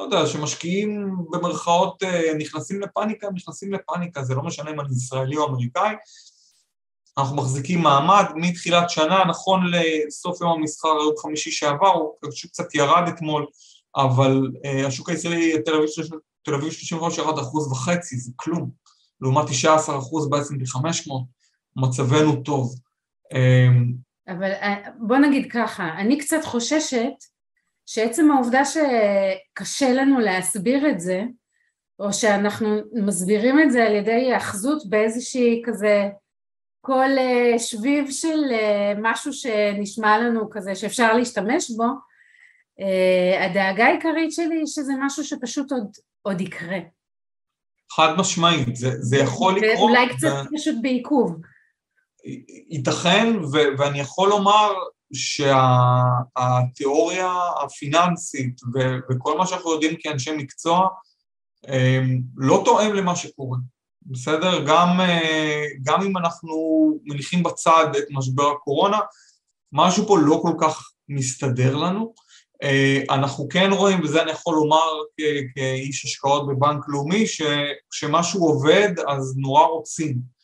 [0.00, 2.02] לא יודע, שמשקיעים במרכאות
[2.38, 5.94] נכנסים לפאניקה, נכנסים לפאניקה, זה לא משנה אם אני ישראלי או אמריקאי.
[7.18, 12.14] אנחנו מחזיקים מעמד מתחילת שנה, נכון לסוף יום המסחר, יום חמישי שעבר, הוא
[12.48, 13.46] קצת ירד אתמול,
[13.96, 14.50] אבל
[14.86, 15.88] השוק הישראלי, תל אביב,
[16.42, 18.70] תל אביב 35 ירד אחוז וחצי, זה כלום.
[19.20, 21.22] לעומת 19 אחוז ב-S&P 500,
[21.76, 22.74] מצבנו טוב.
[24.28, 24.52] אבל
[24.98, 27.12] בוא נגיד ככה, אני קצת חוששת
[27.92, 31.22] שעצם העובדה שקשה לנו להסביר את זה,
[31.98, 36.08] או שאנחנו מסבירים את זה על ידי היאחזות באיזושהי כזה
[36.80, 37.08] כל
[37.58, 38.40] שביב של
[39.02, 41.84] משהו שנשמע לנו כזה שאפשר להשתמש בו,
[43.40, 45.90] הדאגה העיקרית שלי היא שזה משהו שפשוט עוד,
[46.22, 46.78] עוד יקרה.
[47.92, 49.78] חד משמעית, זה, זה יכול לקרות.
[49.78, 50.56] ואולי קצת ו...
[50.56, 51.36] פשוט בעיכוב.
[52.70, 54.72] ייתכן, ו- ואני יכול לומר
[56.32, 57.32] שהתיאוריה
[57.64, 60.88] הפיננסית ו- וכל מה שאנחנו יודעים כאנשי מקצוע
[62.36, 63.58] לא תואם למה שקורה,
[64.02, 64.64] בסדר?
[64.66, 65.00] גם,
[65.82, 66.54] גם אם אנחנו
[67.04, 68.98] מניחים בצד את משבר הקורונה,
[69.72, 72.14] משהו פה לא כל כך מסתדר לנו.
[73.10, 74.90] אנחנו כן רואים, וזה אני יכול לומר
[75.54, 80.39] כאיש השקעות בבנק לאומי, שכשמשהו עובד אז נורא רוצים.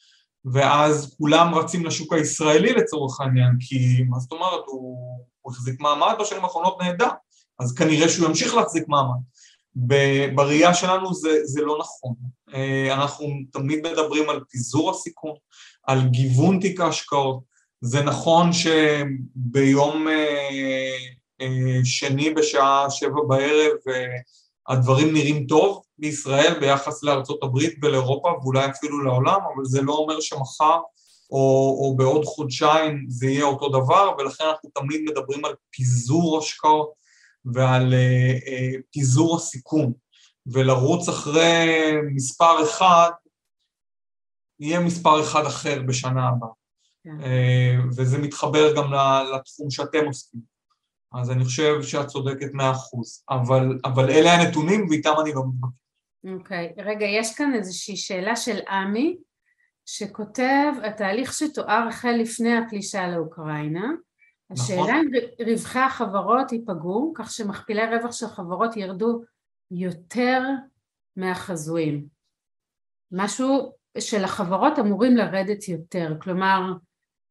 [0.53, 6.15] ואז כולם רצים לשוק הישראלי לצורך העניין, כי מה זאת אומרת, הוא, הוא החזיק מעמד
[6.21, 7.11] בשנים האחרונות נהדר,
[7.59, 9.19] אז כנראה שהוא ימשיך להחזיק מעמד.
[10.35, 12.15] בראייה שלנו זה, זה לא נכון.
[12.93, 15.35] אנחנו תמיד מדברים על פיזור הסיכון,
[15.87, 17.41] על גיוון תיק ההשקעות.
[17.81, 20.07] זה נכון שביום
[21.85, 23.73] שני בשעה שבע בערב
[24.69, 30.21] הדברים נראים טוב בישראל ביחס לארצות הברית ולאירופה ואולי אפילו לעולם, אבל זה לא אומר
[30.21, 30.79] שמחר
[31.31, 36.93] או, או בעוד חודשיים זה יהיה אותו דבר, ולכן אנחנו תמיד מדברים על פיזור השקעות
[37.45, 39.93] ועל uh, uh, פיזור הסיכון,
[40.47, 43.11] ולרוץ אחרי מספר אחד,
[44.61, 46.49] יהיה מספר אחד אחר בשנה הבאה.
[47.05, 47.21] כן.
[47.21, 48.93] Uh, וזה מתחבר גם
[49.35, 50.57] לתחום שאתם עוסקים.
[51.15, 55.86] אז אני חושב שאת צודקת מאה אחוז, אבל, אבל אלה הנתונים ואיתם אני לא מתבקש.
[56.35, 56.83] אוקיי, okay.
[56.83, 59.17] רגע, יש כאן איזושהי שאלה של עמי,
[59.87, 63.93] שכותב, התהליך שתואר החל לפני הפלישה לאוקראינה,
[64.51, 64.97] השאלה נכון.
[64.97, 69.23] אם רווחי החברות ייפגעו, כך שמכפילי רווח של חברות ירדו
[69.71, 70.43] יותר
[71.17, 72.07] מהחזויים.
[73.13, 76.73] משהו של החברות אמורים לרדת יותר, כלומר,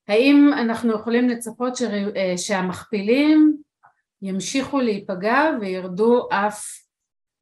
[0.07, 1.73] האם אנחנו יכולים לצפות
[2.37, 3.57] שהמכפילים
[4.21, 6.84] ימשיכו להיפגע וירדו אף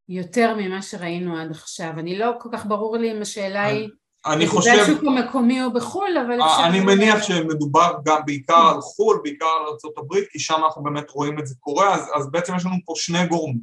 [0.10, 1.92] יותר ממה שראינו עד עכשיו.
[1.98, 3.90] אני לא כל כך ברור לי אם השאלה היא...
[4.26, 4.72] אני חושב...
[4.76, 6.66] זה שוק המקומי או בחו"ל, אבל אפשר...
[6.66, 11.40] אני מניח שמדובר גם בעיקר על חו"ל, בעיקר על ארה"ב, כי שם אנחנו באמת רואים
[11.40, 13.60] את זה קורה, אז, אז בעצם יש לנו פה שני גורמים.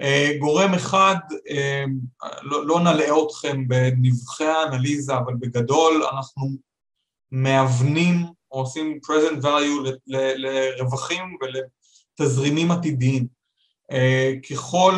[0.00, 1.16] אה, גורם אחד,
[1.50, 1.84] אה,
[2.42, 6.48] לא, לא נלאה אתכם בנבחי האנליזה, אבל בגדול אנחנו
[7.32, 11.52] מאבנים או עושים present value לרווחים ול...
[12.20, 13.26] תזרימים עתידיים.
[13.92, 14.94] אה, ככל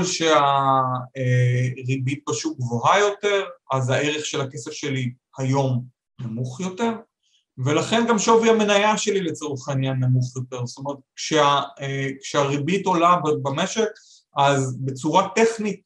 [1.76, 5.84] שהריבית בשוק גבוהה יותר, אז הערך של הכסף שלי היום
[6.20, 6.92] נמוך יותר,
[7.58, 10.66] ולכן גם שווי המניה שלי לצורך העניין נמוך יותר.
[10.66, 13.88] זאת אומרת, כשה, אה, כשהריבית עולה במשק,
[14.36, 15.80] אז בצורה טכנית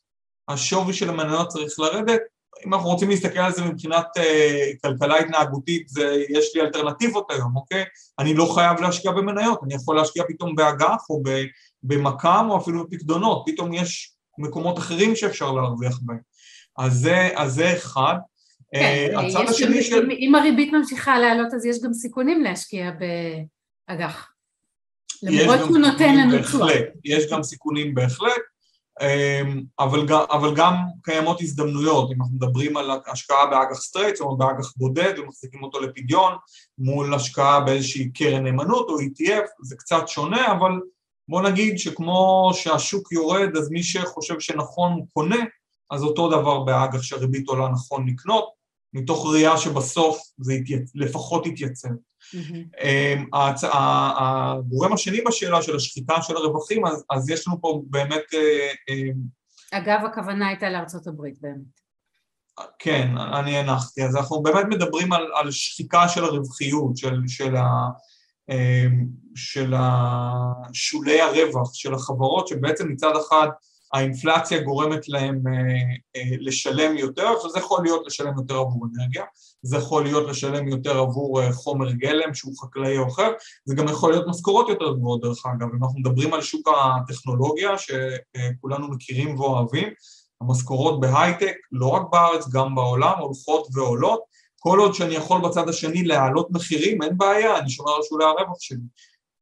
[0.49, 2.21] השווי של המניות צריך לרדת,
[2.67, 4.23] אם אנחנו רוצים להסתכל על זה מבחינת uh,
[4.83, 7.85] כלכלה התנהגותית, זה, יש לי אלטרנטיבות היום, אוקיי?
[8.19, 11.23] אני לא חייב להשקיע במניות, אני יכול להשקיע פתאום באג"ח או
[11.83, 16.19] במק"מ או אפילו בפקדונות, פתאום יש מקומות אחרים שאפשר להרוויח בהם.
[16.79, 18.15] אז זה, אז זה אחד.
[18.75, 20.11] כן, uh, הצד השני גם, של...
[20.11, 24.33] אם הריבית ממשיכה לעלות אז יש גם סיכונים להשקיע באג"ח.
[25.23, 26.81] למרות שהוא נותן לנו תשואה.
[27.05, 28.43] יש גם סיכונים בהחלט.
[29.01, 34.27] אמ, אבל גם, אבל גם קיימות הזדמנויות, אם אנחנו מדברים על השקעה באג"ח straight, זאת
[34.27, 36.33] אומרת באג"ח בודד ומחזיקים אותו לפדיון,
[36.79, 40.73] מול השקעה באיזושהי קרן נאמנות או ETF, זה קצת שונה, אבל
[41.31, 45.45] בוא נגיד שכמו שהשוק יורד, אז מי שחושב שנכון הוא קונה,
[45.91, 48.51] אז אותו דבר באג"ח שהריבית עולה נכון לקנות,
[48.93, 50.91] מתוך ראייה שבסוף זה יתייצ...
[50.95, 51.89] לפחות יתייצב.
[51.89, 53.27] Mm-hmm.
[53.73, 58.25] הגורם השני בשאלה של השחיקה של הרווחים, אז, אז יש לנו פה באמת...
[58.35, 59.11] אה, אה,
[59.79, 61.81] אגב, הכוונה הייתה לארצות הברית באמת.
[62.79, 64.05] כן, אני הנחתי.
[64.05, 67.89] אז אנחנו באמת מדברים על, על שחיקה של הרווחיות, של, של, ה, אה,
[69.35, 69.75] של
[70.73, 73.49] שולי הרווח של החברות, שבעצם מצד אחד
[73.93, 75.53] האינפלציה גורמת להם אה,
[76.17, 79.25] אה, לשלם יותר, עכשיו זה יכול להיות לשלם יותר עבור אנרגיה,
[79.63, 83.31] זה יכול להיות לשלם יותר עבור אה, חומר גלם שהוא חקלאי או אחר,
[83.65, 87.71] זה גם יכול להיות משכורות יותר גבוהות דרך אגב, אם אנחנו מדברים על שוק הטכנולוגיה
[87.79, 89.89] שכולנו מכירים ואוהבים,
[90.41, 94.21] המשכורות בהייטק, לא רק בארץ, גם בעולם, הולכות ועולות,
[94.63, 98.61] כל עוד שאני יכול בצד השני להעלות מחירים, אין בעיה, אני שומר על שולי הרווח
[98.61, 98.79] שלי.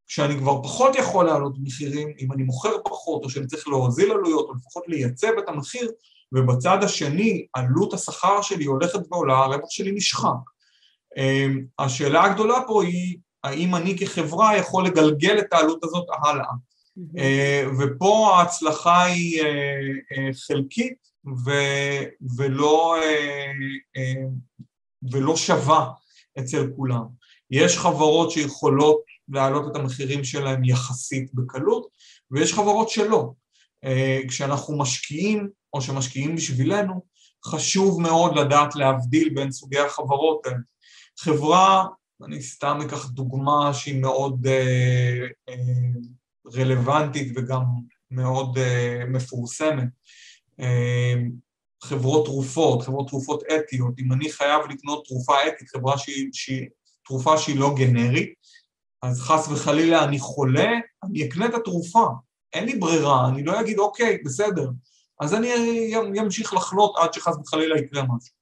[0.07, 4.49] כשאני כבר פחות יכול להעלות מחירים, אם אני מוכר פחות, או שאני צריך להוזיל עלויות,
[4.49, 5.91] או לפחות לייצב את המחיר,
[6.33, 10.39] ובצד השני עלות השכר שלי הולכת ועולה, הרווח שלי נשחק.
[11.17, 16.53] אמ, השאלה הגדולה פה היא, האם אני כחברה יכול לגלגל את העלות הזאת הלאה.
[17.19, 19.49] אה, ופה ההצלחה היא אה,
[20.13, 21.09] אה, חלקית
[22.37, 22.97] ולא,
[25.13, 25.91] ולא שווה
[26.39, 27.05] אצל כולם.
[27.51, 31.89] יש חברות שיכולות להעלות את המחירים שלהם יחסית בקלות,
[32.31, 33.33] ויש חברות שלא.
[33.85, 37.03] אה, כשאנחנו משקיעים, או שמשקיעים בשבילנו,
[37.45, 40.59] חשוב מאוד לדעת להבדיל בין סוגי החברות האלה.
[41.19, 41.87] חברה,
[42.25, 45.55] אני סתם אקח דוגמה שהיא מאוד אה, אה,
[46.55, 47.63] רלוונטית וגם
[48.11, 49.89] מאוד אה, מפורסמת.
[51.85, 56.69] חברות תרופות, חברות תרופות אתיות, אם אני חייב לקנות תרופה אתית, חברה שהיא, שהיא
[57.05, 58.33] תרופה שהיא לא גנרית,
[59.03, 60.71] אז חס וחלילה אני חולה,
[61.05, 62.07] אני אקנה את התרופה,
[62.53, 64.71] אין לי ברירה, אני לא אגיד אוקיי, בסדר,
[65.21, 68.39] אז אני אמשיך לחלות עד שחס וחלילה יקרה משהו.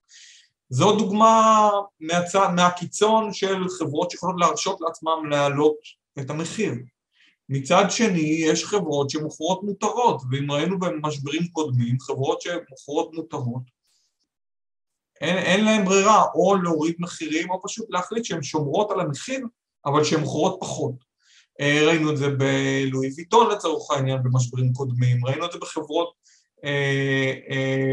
[0.70, 1.70] זו דוגמה
[2.00, 5.76] מהצע, מהקיצון של חברות שיכולות להרשות לעצמם להעלות
[6.18, 6.74] את המחיר.
[7.48, 13.62] מצד שני, יש חברות שמוכרות מותרות, ואם ראינו במשברים קודמים, חברות שמוכרות מותרות,
[15.20, 19.40] אין, אין להן ברירה, או להוריד מחירים, או פשוט להחליט שהן שומרות על המחיר
[19.86, 20.94] אבל שהן מוכרות פחות.
[21.60, 26.14] אה, ראינו את זה בלואי ויטון לצורך העניין במשברים קודמים, ראינו את זה בחברות
[26.64, 27.92] אה, אה,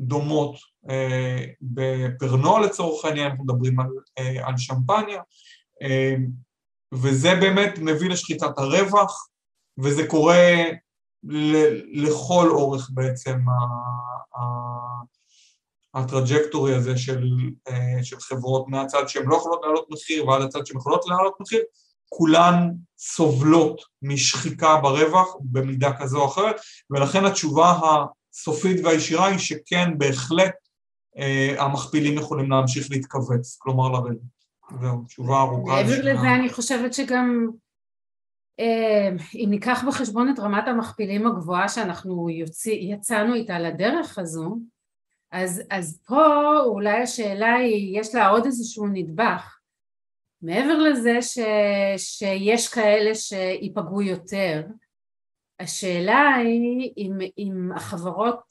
[0.00, 0.56] דומות
[1.62, 3.88] בפרנו לצורך העניין, אנחנו מדברים על,
[4.42, 5.22] על שמפניה,
[6.92, 9.28] וזה באמת מביא לשחיטת הרווח,
[9.78, 10.64] וזה קורה
[11.92, 13.38] לכל אורך בעצם
[15.94, 17.28] הטראג'קטורי הזה של,
[17.68, 21.60] אה, של חברות מהצד שהן לא יכולות להעלות מחיר ועד הצד שהן יכולות להעלות מחיר,
[22.08, 26.56] כולן סובלות משחיקה ברווח במידה כזו או אחרת,
[26.90, 30.54] ולכן התשובה הסופית והישירה היא שכן, בהחלט
[31.18, 34.39] אה, המכפילים יכולים להמשיך להתכווץ, כלומר לרדת.
[34.80, 35.72] זהו, תשובה ארוכה.
[35.72, 37.46] מעבר לזה אני חושבת שגם
[38.60, 44.56] אה, אם ניקח בחשבון את רמת המכפילים הגבוהה שאנחנו יוצא, יצאנו איתה לדרך הזו,
[45.32, 49.56] אז, אז פה אולי השאלה היא, יש לה עוד איזשהו נדבך.
[50.42, 51.38] מעבר לזה ש,
[51.96, 54.66] שיש כאלה שייפגעו יותר,
[55.60, 58.42] השאלה היא אם, אם החברות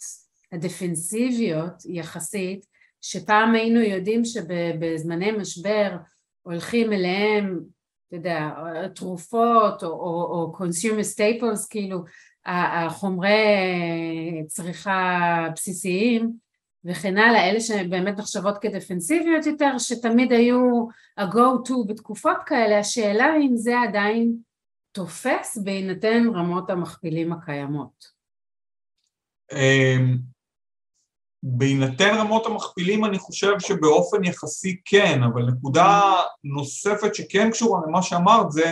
[0.52, 2.66] הדפנסיביות יחסית,
[3.02, 5.98] שפעם היינו יודעים שבזמני משבר
[6.42, 7.60] הולכים אליהם,
[8.08, 8.50] אתה יודע,
[8.96, 12.04] תרופות או, או, או consumer staples, כאילו
[12.46, 13.38] החומרי
[14.48, 16.34] צריכה בסיסיים,
[16.86, 23.80] וכן הלאה, אלה שבאמת נחשבות כדפנסיביות יותר, שתמיד היו ה-go-to בתקופות כאלה, השאלה אם זה
[23.80, 24.36] עדיין
[24.92, 28.20] תופס בהינתן רמות המכפילים הקיימות.
[31.44, 36.14] בהינתן רמות המכפילים אני חושב שבאופן יחסי כן, אבל נקודה
[36.44, 38.72] נוספת שכן קשורה למה שאמרת זה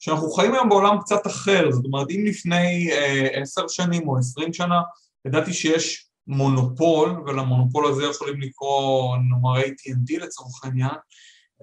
[0.00, 4.18] שאנחנו חיים היום בעולם קצת אחר, זאת אומרת אם לפני אה, עשר אה, שנים או
[4.18, 4.80] עשרים שנה
[5.24, 10.94] ידעתי שיש מונופול, ולמונופול הזה יכולים לקרוא נאמר AT&T לצורך העניין,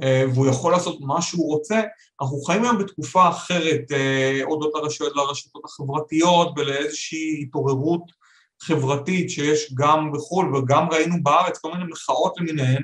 [0.01, 1.81] אה, והוא יכול לעשות מה שהוא רוצה,
[2.21, 8.24] אנחנו חיים היום בתקופה אחרת אה, הודות לרשת, לרשתות החברתיות ולאיזושהי התעוררות
[8.65, 12.83] חברתית שיש גם בחו"ל וגם ראינו בארץ כל מיני מחאות למיניהן,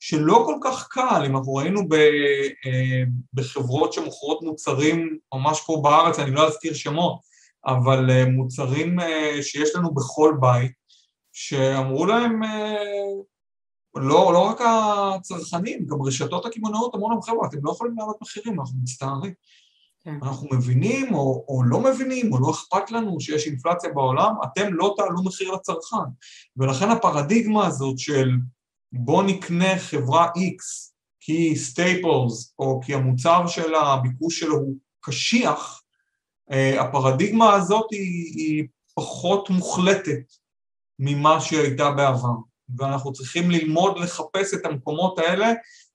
[0.00, 3.02] שלא כל כך קל, אם אנחנו ראינו ב, אה,
[3.32, 7.20] בחברות שמוכרות מוצרים ממש פה בארץ, אני לא אזכיר שמות,
[7.66, 10.72] אבל אה, מוצרים אה, שיש לנו בכל בית,
[11.32, 12.40] שאמרו להם,
[13.96, 18.60] לא, לא רק הצרכנים, גם רשתות הקמעונאות אמרו להם, חבר'ה, אתם לא יכולים לעלות מחירים,
[18.60, 19.34] אנחנו מצטערים.
[20.04, 20.18] כן.
[20.22, 24.94] אנחנו מבינים או, או לא מבינים, או לא אכפת לנו שיש אינפלציה בעולם, אתם לא
[24.96, 26.10] תעלו מחיר לצרכן.
[26.56, 28.30] ולכן הפרדיגמה הזאת של
[28.92, 30.90] בוא נקנה חברה X
[31.20, 35.82] כי staples, או כי המוצר של הביקוש שלו הוא קשיח,
[36.50, 40.32] אה, הפרדיגמה הזאת היא, היא פחות מוחלטת
[40.98, 42.34] ממה שהייתה בעבר.
[42.78, 45.52] ואנחנו צריכים ללמוד לחפש את המקומות האלה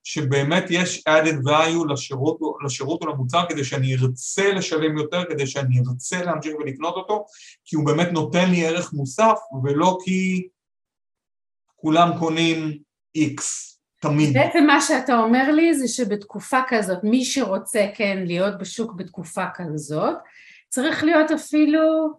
[0.08, 5.80] שבאמת יש added value לשירות, לשירות או למוצר כדי שאני ארצה לשלם יותר, כדי שאני
[5.80, 7.26] ארצה להמשיך ולקנות אותו,
[7.66, 10.48] כי הוא באמת נותן לי ערך מוסף, ולא כי
[11.76, 12.78] כולם קונים
[13.18, 13.42] X
[14.02, 14.34] תמיד.
[14.34, 20.16] בעצם מה שאתה אומר לי זה שבתקופה כזאת, מי שרוצה כן להיות בשוק בתקופה כזאת,
[20.70, 22.10] צריך להיות אפילו,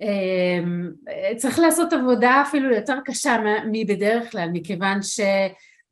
[0.00, 0.90] אמ,
[1.36, 3.36] צריך לעשות עבודה אפילו יותר קשה
[3.72, 5.20] מבדרך כלל, מכיוון ש...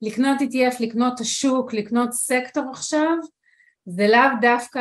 [0.04, 3.16] לקנות ETF, לקנות השוק, לקנות סקטור עכשיו,
[3.86, 4.80] זה לאו דווקא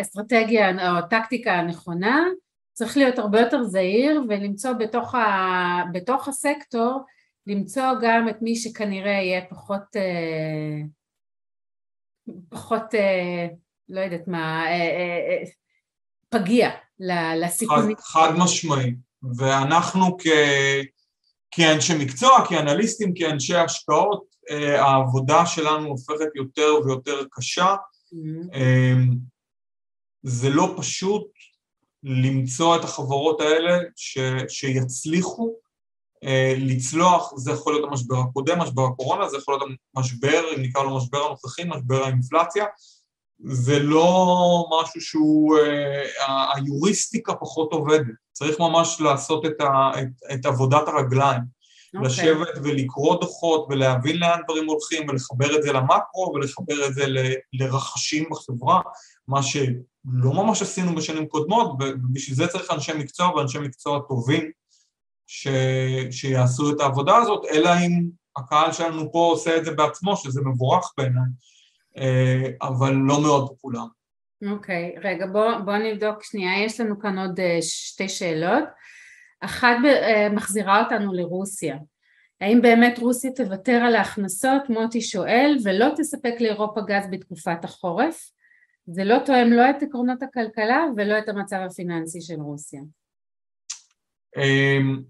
[0.00, 2.24] אסטרטגיה או טקטיקה הנכונה,
[2.72, 7.00] צריך להיות הרבה יותר זהיר ולמצוא בתוך, ה, בתוך הסקטור,
[7.46, 10.80] למצוא גם את מי שכנראה יהיה פחות, אה,
[12.48, 13.46] פחות, אה,
[13.88, 15.42] לא יודעת מה, אה,
[16.28, 16.70] פגיע
[17.40, 17.96] לסיכונים.
[17.96, 18.94] חד, חד משמעי,
[19.36, 20.26] ואנחנו כ...
[21.50, 24.33] כאנשי מקצוע, כאנליסטים, כאנשי השקעות,
[24.78, 27.74] העבודה שלנו הופכת יותר ויותר קשה.
[27.74, 28.56] Mm-hmm.
[28.56, 29.16] אמ,
[30.22, 31.26] זה לא פשוט
[32.02, 34.18] למצוא את החברות האלה ש,
[34.48, 35.54] שיצליחו
[36.24, 40.82] אה, לצלוח, זה יכול להיות המשבר הקודם, משבר הקורונה, זה יכול להיות המשבר, אם נקרא
[40.82, 42.64] לו משבר הנוכחי, משבר האינפלציה,
[43.44, 50.46] זה לא משהו שהוא, אה, היוריסטיקה פחות עובדת, צריך ממש לעשות את, ה, את, את
[50.46, 51.42] עבודת הרגליים,
[51.94, 51.98] okay.
[51.98, 52.08] אוקיי.
[52.08, 57.18] לשבת ולקרוא דוחות ולהבין לאן דברים הולכים ולחבר את זה למקרו ולחבר את זה ל,
[57.52, 58.80] לרחשים בחברה,
[59.28, 64.50] מה שלא ממש עשינו בשנים קודמות, ובשביל זה צריך אנשי מקצוע ואנשי מקצוע טובים
[65.26, 65.48] ש,
[66.10, 68.04] שיעשו את העבודה הזאת, אלא אם
[68.36, 71.30] הקהל שלנו פה עושה את זה בעצמו, שזה מבורך בעיניי.
[71.98, 73.86] אה, אבל לא מאוד פופולרי.
[74.50, 78.64] אוקיי, okay, רגע בוא, בוא נבדוק שנייה, יש לנו כאן עוד אה, שתי שאלות.
[79.44, 81.76] אחת אה, מחזירה אותנו לרוסיה.
[82.40, 88.30] האם באמת רוסיה תוותר על ההכנסות, מוטי שואל, ולא תספק לאירופה גז בתקופת החורף?
[88.86, 92.80] זה לא תואם לא את עקרונות הכלכלה ולא את המצב הפיננסי של רוסיה.
[94.36, 95.02] אמ,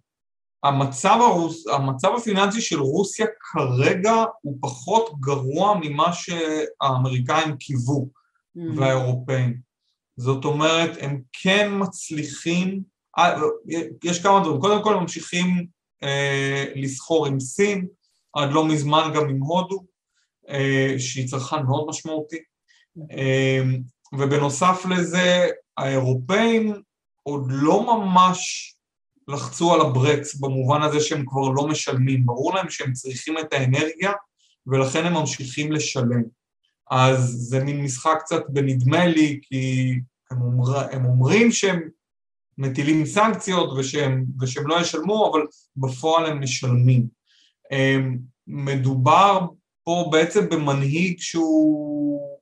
[0.65, 8.09] המצב, הרוס, המצב הפיננסי של רוסיה כרגע הוא פחות גרוע ממה שהאמריקאים קיוו
[8.57, 8.61] mm.
[8.77, 9.61] והאירופאים.
[10.17, 12.83] זאת אומרת, הם כן מצליחים,
[14.05, 15.67] יש כמה דברים, קודם כל ממשיכים
[16.03, 17.87] אה, לסחור עם סין,
[18.33, 19.85] עד לא מזמן גם עם הודו,
[20.49, 22.39] אה, שהיא צרכן מאוד משמעותי,
[23.13, 23.63] אה,
[24.19, 25.47] ובנוסף לזה,
[25.77, 26.75] האירופאים
[27.23, 28.71] עוד לא ממש
[29.29, 34.13] לחצו על הברקס במובן הזה שהם כבר לא משלמים, ברור להם שהם צריכים את האנרגיה
[34.67, 36.23] ולכן הם ממשיכים לשלם.
[36.91, 39.93] אז זה מין משחק קצת בנדמה לי, כי
[40.31, 41.89] הם, אומר, הם אומרים שהם
[42.59, 45.41] מטילים סנקציות ושהם, ושהם לא ישלמו, אבל
[45.77, 47.07] בפועל הם משלמים.
[47.73, 49.41] אמ, מדובר
[49.85, 52.39] פה בעצם במנהיג שהוא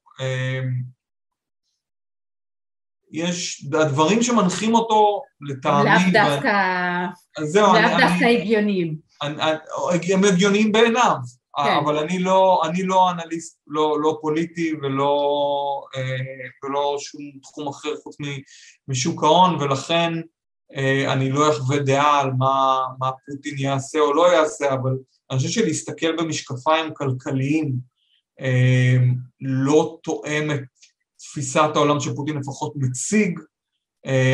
[3.12, 5.90] יש, הדברים שמנחים אותו לטעמי...
[5.90, 7.06] לאו דווקא,
[7.38, 8.96] לאו דווקא הגיוניים.
[10.14, 11.16] הם הגיוניים בעיניו,
[11.56, 11.76] כן.
[11.84, 15.14] אבל אני לא, אני לא אנליסט, לא, לא פוליטי ולא,
[15.96, 16.16] אה,
[16.64, 18.16] ולא שום תחום אחר חוץ
[18.88, 20.12] משוק ההון, ולכן
[20.76, 24.90] אה, אני לא אחווה דעה על מה, מה פוטין יעשה או לא יעשה, אבל
[25.30, 27.74] אני חושב שלהסתכל במשקפיים כלכליים
[28.40, 28.96] אה,
[29.40, 30.60] לא תואם את
[31.18, 33.40] תפיסת העולם שפוטין לפחות מציג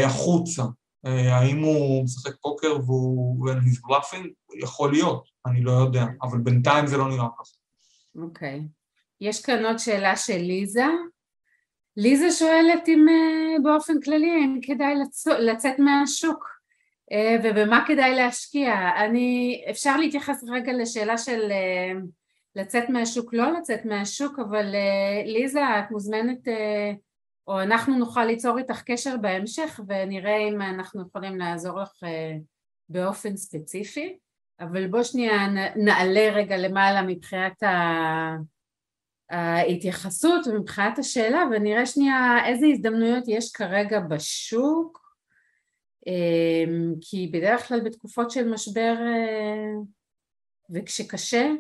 [0.05, 0.63] החוצה.
[1.05, 4.27] האם הוא משחק פוקר והוא and he's bluffing?
[4.63, 7.53] יכול להיות, אני לא יודע, אבל בינתיים זה לא נראה ככה.
[8.23, 8.61] אוקיי.
[8.61, 8.79] Okay.
[9.21, 10.87] יש כאן עוד שאלה של ליזה.
[11.97, 15.27] ליזה שואלת אם uh, באופן כללי אם כדאי לצ...
[15.27, 16.45] לצאת מהשוק
[17.13, 18.73] uh, ובמה כדאי להשקיע.
[18.97, 22.07] אני, אפשר להתייחס רגע לשאלה של uh,
[22.55, 24.67] לצאת מהשוק, לא לצאת מהשוק, אבל
[25.25, 26.49] ליזה, את מוזמנת,
[27.47, 31.93] או אנחנו נוכל ליצור איתך קשר בהמשך ונראה אם אנחנו יכולים לעזור לך
[32.89, 34.17] באופן ספציפי,
[34.61, 35.47] אבל בוא שנייה
[35.77, 37.63] נעלה רגע למעלה מבחינת.
[39.31, 45.09] ההתייחסות ומבחינת השאלה ונראה שנייה איזה הזדמנויות יש כרגע בשוק
[47.01, 48.95] כי בדרך כלל בתקופות של משבר
[50.71, 51.51] וכשקשה,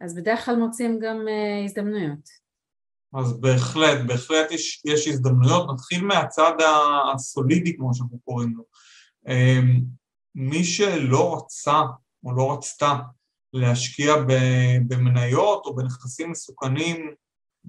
[0.00, 1.26] אז בדרך כלל מוצאים גם
[1.64, 2.40] הזדמנויות.
[3.14, 5.70] אז בהחלט, בהחלט יש, יש הזדמנויות.
[5.72, 6.52] נתחיל מהצד
[7.14, 8.64] הסולידי, כמו שאנחנו קוראים לו.
[9.28, 9.80] אמ,
[10.34, 11.80] מי שלא רצה
[12.24, 12.96] או לא רצתה
[13.52, 14.14] להשקיע
[14.88, 17.14] במניות או בנכסים מסוכנים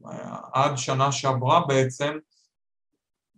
[0.06, 2.18] אה, עד שנה שעברה בעצם,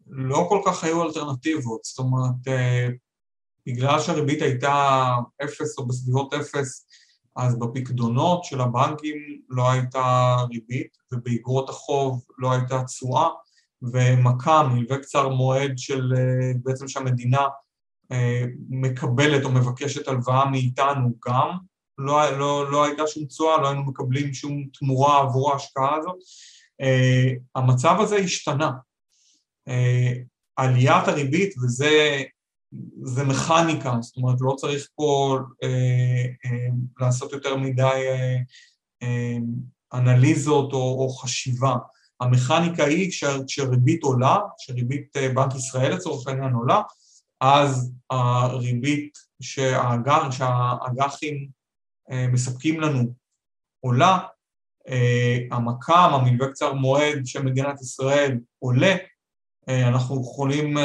[0.08, 1.84] לא כל כך היו אלטרנטיבות.
[1.84, 2.88] זאת אומרת, אה,
[3.68, 5.06] בגלל שהריבית הייתה
[5.44, 6.88] אפס או בסביבות אפס,
[7.36, 13.30] אז בפקדונות של הבנקים לא הייתה ריבית, ובאגרות החוב לא הייתה תשואה,
[13.82, 17.42] ומכה, מלווה קצר מועד של אה, בעצם שהמדינה
[18.70, 21.50] מקבלת או מבקשת הלוואה מאיתנו גם,
[21.98, 26.16] לא, לא, לא הייתה שום תשואה, לא היינו מקבלים שום תמורה עבור ההשקעה הזאת.
[26.82, 28.72] אה, המצב הזה השתנה.
[30.58, 32.24] עליית הריבית, וזה
[33.04, 36.68] זה מכניקה, זאת אומרת, לא צריך פה אה, אה,
[37.00, 38.38] לעשות יותר מדי אה,
[39.04, 39.38] אה,
[39.94, 41.76] אנליזות או, או חשיבה.
[42.20, 43.12] המכניקה היא
[43.48, 46.82] כשריבית עולה, כשריבית אה, בנק ישראל לצורך העניין עולה,
[47.44, 51.48] אז הריבית שהאג"חים שהאג"חים
[52.12, 53.14] אה, מספקים לנו
[53.80, 54.20] עולה,
[54.88, 58.96] אה, המק"מ, המלווה קצר מועד של מדינת ישראל עולה,
[59.70, 60.78] אה, אנחנו יכולים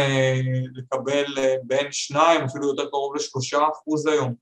[0.75, 1.25] לקבל
[1.63, 4.35] בין שניים, אפילו יותר קרוב לשלושה אחוז היום,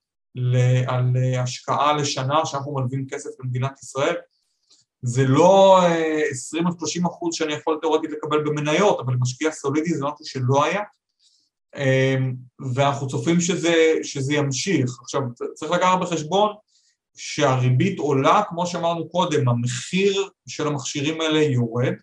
[0.87, 4.17] על השקעה לשנה שאנחנו מלווים כסף למדינת ישראל.
[5.03, 5.81] זה לא
[6.31, 10.65] 20 או 30 אחוז שאני יכול תיאורטית לקבל במניות, אבל משקיע סולידי זה משהו שלא
[10.65, 10.83] היה,
[12.75, 14.99] ואנחנו צופים שזה, שזה ימשיך.
[15.01, 15.21] עכשיו,
[15.55, 16.55] צריך לקחת בחשבון
[17.17, 21.95] שהריבית עולה, כמו שאמרנו קודם, המחיר של המכשירים האלה יורד,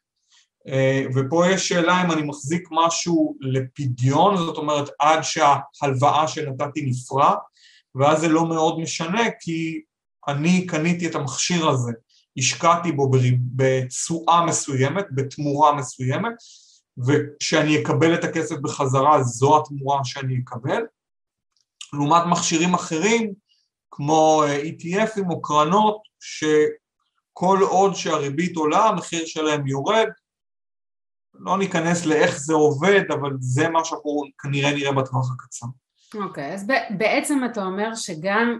[0.67, 7.35] אה, ופה יש שאלה אם אני מחזיק משהו לפדיון, זאת אומרת עד שההלוואה שנתתי נפרע,
[7.95, 9.81] ואז זה לא מאוד משנה כי
[10.27, 11.91] אני קניתי את המכשיר הזה,
[12.37, 13.11] השקעתי בו
[13.55, 16.33] בתשואה מסוימת, בתמורה מסוימת,
[16.97, 20.81] וכשאני אקבל את הכסף בחזרה זו התמורה שאני אקבל.
[21.93, 23.33] לעומת מכשירים אחרים
[23.91, 30.07] כמו אה, ETFים או קרנות שכל עוד שהריבית עולה המחיר שלהם יורד,
[31.33, 35.67] לא ניכנס לאיך זה עובד, אבל זה מה שאנחנו כנראה נראה בטווח הקצר.
[36.15, 36.67] אוקיי, okay, אז
[36.97, 38.59] בעצם אתה אומר שגם,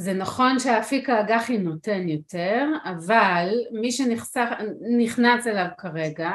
[0.00, 6.30] שזה נכון שהאפיק האג"חי נותן יותר, אבל מי שנכנס אליו כרגע,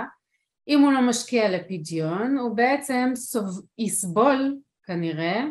[0.67, 3.61] אם הוא לא משקיע לפדיון, הוא בעצם סוב...
[3.77, 5.43] יסבול כנראה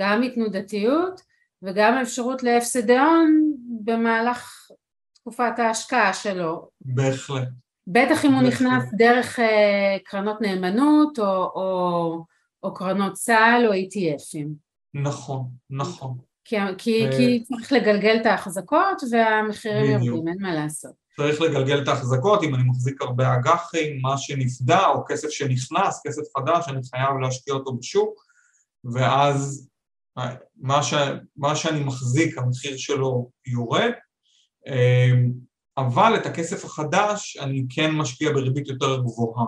[0.00, 1.20] גם מתנודתיות
[1.62, 3.52] וגם אפשרות להפסדי הון
[3.84, 4.70] במהלך
[5.14, 6.68] תקופת ההשקעה שלו.
[6.80, 7.48] בהחלט.
[7.86, 12.24] בטח אם הוא נכנס דרך אה, קרנות נאמנות או, או,
[12.62, 14.48] או קרנות צה"ל או ATFים.
[14.94, 16.18] נכון, נכון.
[16.44, 17.12] כי, כי, ו...
[17.16, 20.92] כי צריך לגלגל את ההחזקות והמחירים יורדים, אין מה לעשות.
[21.16, 26.22] צריך לגלגל את ההחזקות, אם אני מחזיק הרבה אג"חים, מה שנפדה או כסף שנכנס, כסף
[26.36, 28.24] חדש, אני חייב להשקיע אותו בשוק,
[28.84, 29.68] ואז
[30.56, 30.94] מה, ש...
[31.36, 33.90] מה שאני מחזיק, המחיר שלו יורד.
[34.66, 35.12] אה,
[35.76, 39.46] אבל את הכסף החדש אני כן משקיע בריבית יותר גבוהה.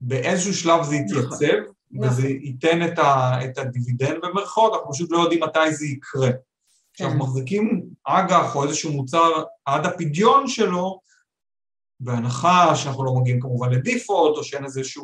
[0.00, 1.74] באיזשהו שלב זה יתייצב, נכון.
[2.02, 6.30] וזה ייתן את, ה, את הדיבידנד במרכאות, אנחנו פשוט לא יודעים מתי זה יקרה.
[6.92, 7.24] כשאנחנו כן.
[7.24, 11.00] מחזיקים אג"ח או איזשהו מוצר עד הפדיון שלו,
[12.00, 15.02] בהנחה שאנחנו לא מגיעים כמובן לדיפולט, או שאין איזושהי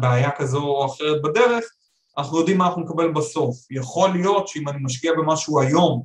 [0.00, 1.64] בעיה כזו או אחרת בדרך,
[2.18, 3.56] אנחנו יודעים מה אנחנו נקבל בסוף.
[3.70, 6.04] יכול להיות שאם אני משקיע במשהו היום,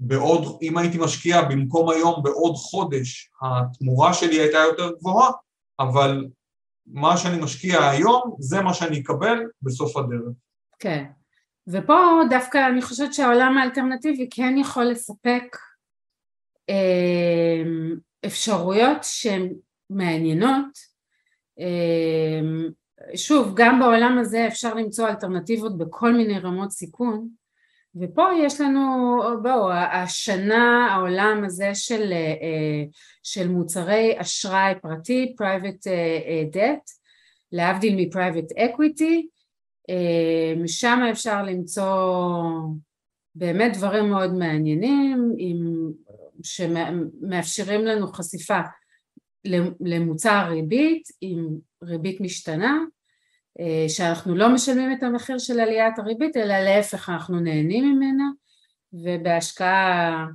[0.00, 5.30] בעוד, אם הייתי משקיע במקום היום בעוד חודש, התמורה שלי הייתה יותר גבוהה,
[5.80, 6.26] אבל
[6.92, 10.32] מה שאני משקיע היום, זה מה שאני אקבל בסוף הדרך.
[10.78, 11.04] כן,
[11.68, 11.94] ופה
[12.30, 15.56] דווקא אני חושבת שהעולם האלטרנטיבי כן יכול לספק
[16.70, 17.62] אה,
[18.26, 19.52] אפשרויות שהן
[19.90, 20.78] מעניינות.
[21.60, 22.40] אה,
[23.16, 27.28] שוב, גם בעולם הזה אפשר למצוא אלטרנטיבות בכל מיני רמות סיכון,
[28.00, 32.84] ופה יש לנו, בואו, השנה העולם הזה של, אה,
[33.22, 36.92] של מוצרי אשראי פרטי, private אה, debt,
[37.52, 39.26] להבדיל מ-private equity,
[39.90, 42.42] אה, שם אפשר למצוא
[43.34, 45.90] באמת דברים מאוד מעניינים, עם,
[46.42, 48.60] שמאפשרים לנו חשיפה
[49.80, 51.48] למוצר ריבית עם
[51.82, 52.97] ריבית משתנה, אה,
[53.88, 58.24] שאנחנו לא משלמים את המחיר של עליית הריבית, אלא להפך אנחנו נהנים ממנה,
[58.92, 60.26] ובהשקעה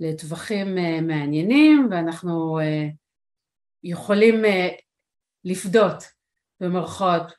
[0.00, 2.88] לטווחים אה, מעניינים, ואנחנו אה,
[3.82, 4.42] יכולים
[5.44, 6.04] לפדות
[6.60, 7.32] במרכאות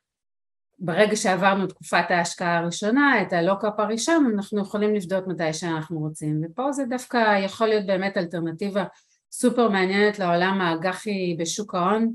[0.79, 6.41] ברגע שעברנו תקופת ההשקעה הראשונה, את הלוקאפ הראשון, אנחנו יכולים לבדוק מתי שאנחנו רוצים.
[6.45, 8.85] ופה זה דווקא יכול להיות באמת אלטרנטיבה
[9.31, 12.13] סופר מעניינת לעולם האג"חי בשוק ההון,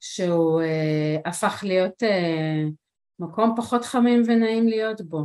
[0.00, 2.62] שהוא אה, הפך להיות אה,
[3.18, 5.24] מקום פחות חמים ונעים להיות בו.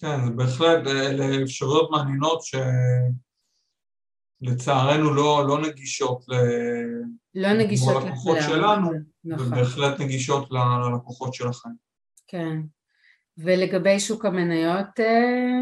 [0.00, 2.40] כן, זה בהחלט, אלה אפשרויות מעניינות
[4.42, 6.34] שלצערנו לא, לא נגישות ל...
[7.34, 8.90] לא נגישות ללקוחות שלנו,
[9.24, 9.46] נכון.
[9.46, 11.70] ובהחלט נגישות ללקוחות שלכם.
[12.26, 12.56] כן.
[13.38, 15.60] ולגבי שוק המניות, אה,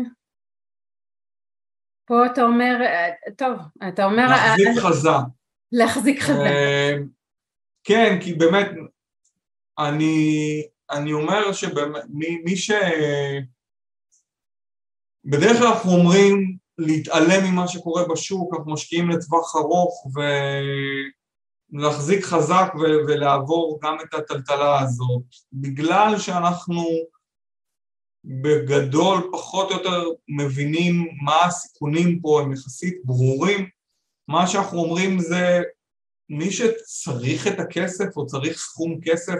[2.06, 3.58] פה אתה אומר, אה, טוב,
[3.88, 4.26] אתה אומר...
[4.26, 5.37] להחזיק אה, חזק.
[5.72, 6.44] להחזיק חזק.
[7.84, 8.66] כן, כי באמת,
[9.78, 12.70] אני, אני אומר שמי ש...
[15.24, 20.06] בדרך כלל אנחנו אומרים להתעלם ממה שקורה בשוק, אנחנו משקיעים לטווח ארוך
[21.72, 25.22] ולהחזיק חזק ו- ולעבור גם את הטלטלה הזאת.
[25.52, 26.82] בגלל שאנחנו
[28.24, 33.68] בגדול פחות או יותר מבינים מה הסיכונים פה הם יחסית ברורים,
[34.28, 35.62] מה שאנחנו אומרים זה
[36.28, 39.38] מי שצריך את הכסף או צריך סכום כסף,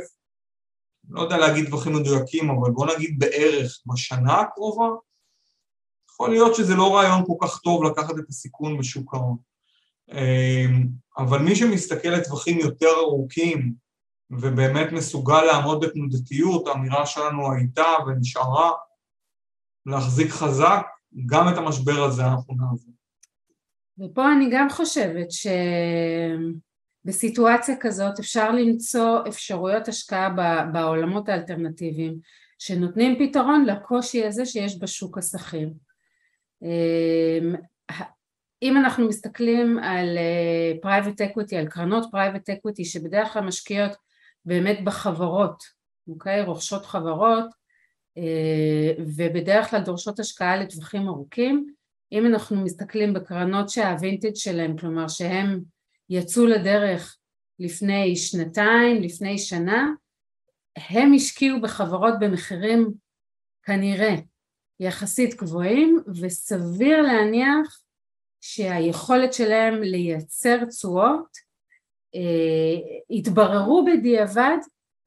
[1.09, 4.89] לא יודע להגיד טווחים מדויקים, אבל בוא נגיד בערך בשנה הקרובה,
[6.11, 9.36] יכול להיות שזה לא רעיון כל כך טוב לקחת את הסיכון בשוק ההון.
[10.11, 13.74] אמ, אבל מי שמסתכל לטווחים יותר ארוכים
[14.30, 18.72] ובאמת מסוגל לעמוד בתנודתיות, האמירה שלנו הייתה ונשארה
[19.86, 20.86] להחזיק חזק,
[21.26, 22.97] גם את המשבר הזה אנחנו נעבור.
[24.01, 25.26] ופה אני גם חושבת
[27.05, 30.28] שבסיטואציה כזאת אפשר למצוא אפשרויות השקעה
[30.72, 32.18] בעולמות האלטרנטיביים
[32.59, 35.70] שנותנים פתרון לקושי הזה שיש בשוק השכיר.
[36.62, 37.55] אמ,
[38.62, 40.18] אם אנחנו מסתכלים על
[40.82, 43.92] private אה, equity, על קרנות private equity שבדרך כלל משקיעות
[44.44, 45.62] באמת בחברות,
[46.09, 46.42] אוקיי?
[46.42, 47.46] רוכשות חברות
[48.18, 51.74] אה, ובדרך כלל דורשות השקעה לטווחים ארוכים,
[52.12, 55.61] אם אנחנו מסתכלים בקרנות שהווינטג' שלהם, כלומר שהם
[56.11, 57.16] יצאו לדרך
[57.59, 59.88] לפני שנתיים, לפני שנה,
[60.76, 62.88] הם השקיעו בחברות במחירים
[63.62, 64.14] כנראה
[64.80, 67.82] יחסית גבוהים וסביר להניח
[68.40, 71.28] שהיכולת שלהם לייצר תשואות
[72.14, 74.59] אה, התבררו בדיעבד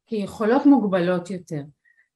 [0.07, 1.61] כיכולות מוגבלות יותר.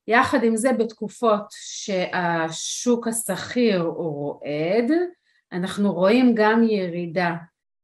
[0.08, 4.92] יחד עם זה בתקופות שהשוק השכיר הוא רועד,
[5.52, 7.36] אנחנו רואים גם ירידה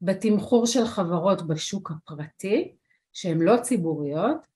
[0.02, 2.76] בתמחור של חברות בשוק הפרטי
[3.14, 4.48] שהן לא ציבוריות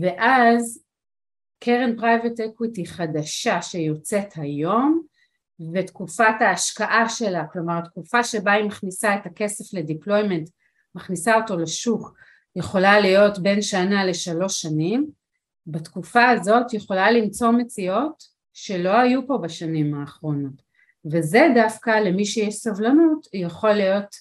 [0.00, 0.82] ואז
[1.60, 5.02] קרן private equity חדשה שיוצאת היום
[5.74, 10.50] ותקופת ההשקעה שלה, כלומר התקופה שבה היא מכניסה את הכסף ל deployment,
[10.94, 12.14] מכניסה אותו לשוק,
[12.56, 15.10] יכולה להיות בין שנה לשלוש שנים,
[15.66, 20.62] בתקופה הזאת יכולה למצוא מציאות שלא היו פה בשנים האחרונות
[21.12, 24.16] וזה דווקא למי שיש סבלנות יכול להיות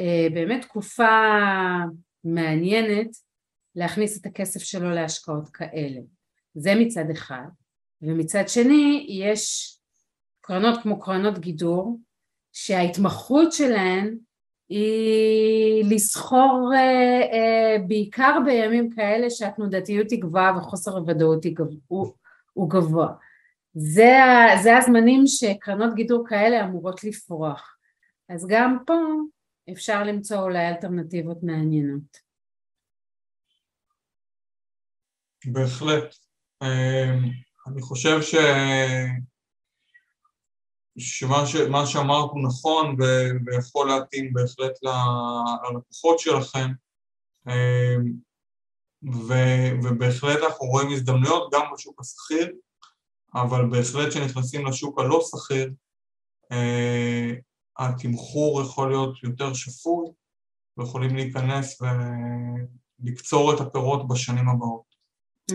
[0.00, 1.28] אה, באמת תקופה
[2.24, 3.10] מעניינת
[3.76, 6.00] להכניס את הכסף שלו להשקעות כאלה
[6.54, 7.46] זה מצד אחד.
[8.02, 9.76] ומצד שני יש
[10.40, 12.00] קרנות כמו קרנות גידור
[12.52, 14.16] שההתמחות שלהן
[14.70, 21.44] היא לסחור אה, אה, בעיקר בימים כאלה שהתנודתיות היא גבוהה וחוסר הוודאות
[21.88, 23.14] הוא, גבוה.
[23.74, 24.16] זה,
[24.62, 27.76] זה הזמנים שקרנות גידור כאלה אמורות לפרוח.
[28.28, 28.94] אז גם פה
[29.72, 32.16] אפשר למצוא אולי אלטרנטיבות מעניינות.
[35.44, 36.14] בהחלט.
[36.62, 37.30] אמ,
[37.66, 38.34] אני חושב ש...
[40.98, 41.56] שמה ש...
[41.84, 43.04] שאמרת הוא נכון ו...
[43.46, 46.68] ויכול להתאים בהחלט ללקוחות שלכם
[47.48, 48.12] אמ,
[49.12, 49.34] ו...
[49.82, 52.52] ובהחלט אנחנו רואים הזדמנויות גם בשוק השכיר
[53.34, 55.72] אבל בהחלט כשנכנסים לשוק הלא שכיר
[56.52, 57.30] אה,
[57.78, 60.06] התמחור יכול להיות יותר שפוי
[60.76, 61.80] ויכולים להיכנס
[63.02, 64.90] ולקצור את הפירות בשנים הבאות.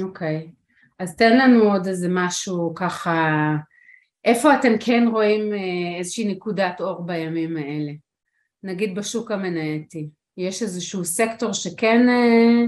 [0.04, 0.52] אוקיי.
[0.52, 0.66] Okay.
[1.00, 3.12] אז תן לנו עוד איזה משהו ככה,
[4.26, 7.92] איפה אתם כן רואים אה, איזושהי נקודת אור בימים האלה?
[8.64, 12.66] נגיד בשוק המנייתי, יש איזשהו סקטור שכן אה,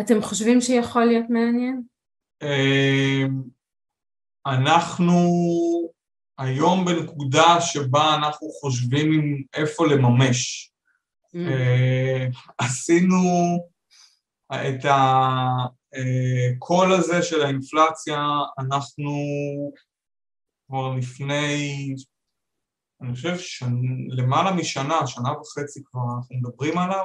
[0.00, 1.82] אתם חושבים שיכול להיות מעניין?
[2.42, 3.42] אמ,
[4.46, 5.18] אנחנו
[6.38, 10.70] היום בנקודה שבה אנחנו חושבים איפה לממש.
[11.36, 11.38] Mm.
[11.38, 12.26] אה,
[12.58, 13.18] עשינו
[14.52, 14.84] את.
[16.56, 18.24] הקול הזה של האינפלציה,
[18.58, 19.10] אנחנו
[20.72, 21.94] כבר לפני,
[23.02, 23.76] אני חושב, שנ...
[24.08, 27.04] למעלה משנה, שנה וחצי כבר אנחנו מדברים עליו,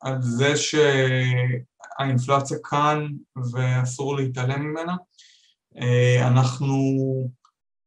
[0.00, 3.06] על זה שהאינפלציה כאן
[3.52, 4.96] ואסור להתעלם ממנה.
[6.20, 6.76] אנחנו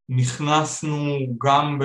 [0.09, 1.79] נכנסנו גם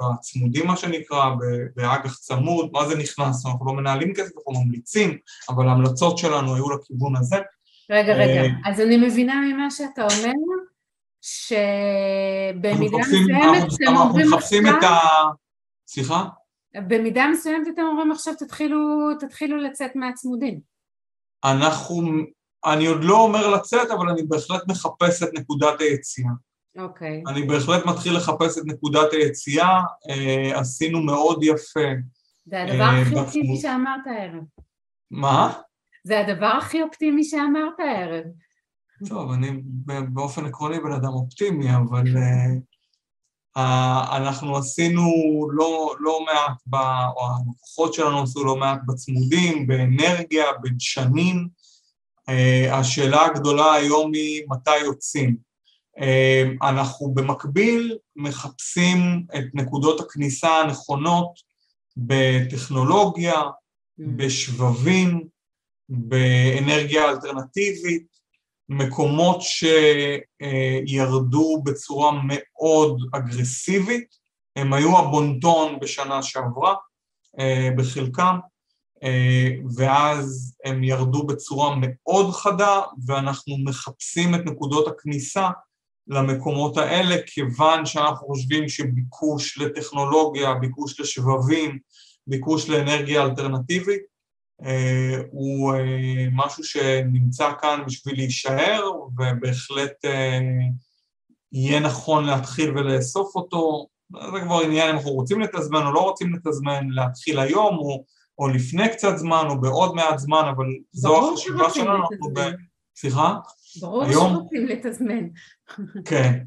[0.00, 1.34] בצמודים, מה שנקרא,
[1.76, 3.50] באג"ח צמוד, מה זה נכנסנו?
[3.50, 5.18] אנחנו לא מנהלים כסף, אנחנו ממליצים,
[5.48, 7.36] אבל ההמלצות שלנו היו לכיוון הזה.
[7.90, 10.32] רגע, רגע, אז אני מבינה ממה שאתה אומר,
[11.28, 14.34] שבמידה מסוימת אתם אומרים עכשיו...
[14.34, 14.98] אנחנו מחפשים את ה...
[15.86, 16.24] סליחה?
[16.74, 18.78] במידה מסוימת אתם אומרים עכשיו תתחילו,
[19.20, 20.60] תתחילו לצאת מהצמודים.
[21.44, 22.02] אנחנו,
[22.66, 26.30] אני עוד לא אומר לצאת, אבל אני בהחלט מחפש את נקודת היציאה.
[26.78, 27.22] אוקיי.
[27.28, 31.88] אני בהחלט מתחיל לחפש את נקודת היציאה, אה, עשינו מאוד יפה.
[32.46, 34.42] זה הדבר אה, הכי אופטימי שאמרת הערב.
[35.10, 35.52] מה?
[36.04, 38.24] זה הדבר הכי אופטימי שאמרת הערב.
[39.06, 39.50] טוב, אני
[40.12, 42.16] באופן עקרוני בן אדם אופטימי, אבל
[43.56, 43.60] uh,
[44.16, 45.02] אנחנו עשינו
[45.52, 46.74] לא, לא מעט, ב,
[47.16, 51.48] או הלקוחות שלנו עשו לא מעט בצמודים, באנרגיה, בדשנים.
[52.30, 55.36] Uh, השאלה הגדולה היום היא מתי יוצאים.
[55.98, 61.32] Uh, אנחנו במקביל מחפשים את נקודות הכניסה הנכונות
[61.96, 64.02] בטכנולוגיה, mm.
[64.16, 65.28] בשבבים,
[65.88, 68.17] באנרגיה אלטרנטיבית,
[68.68, 69.38] מקומות
[70.86, 74.18] שירדו בצורה מאוד אגרסיבית,
[74.56, 76.74] הם היו הבונטון בשנה שעברה
[77.40, 78.38] אה, בחלקם,
[79.02, 85.48] אה, ואז הם ירדו בצורה מאוד חדה, ואנחנו מחפשים את נקודות הכניסה
[86.06, 91.78] למקומות האלה, כיוון שאנחנו חושבים שביקוש לטכנולוגיה, ביקוש לשבבים,
[92.26, 94.17] ביקוש לאנרגיה אלטרנטיבית, אה,
[95.30, 98.82] הוא אה, משהו שנמצא כאן בשביל להישאר,
[99.18, 100.38] ובהחלט אה,
[101.52, 103.86] יהיה נכון להתחיל ולאסוף אותו.
[104.12, 108.04] זה כבר עניין אם אנחנו רוצים לתזמן או לא רוצים לתזמן, להתחיל היום או,
[108.38, 112.40] או לפני קצת זמן או בעוד מעט זמן, אבל זו החשיבה שלנו, אנחנו ב...
[112.96, 113.34] סליחה?
[113.80, 114.34] ברור היום...
[114.34, 115.28] שרוצים לתזמן.
[116.04, 116.44] כן.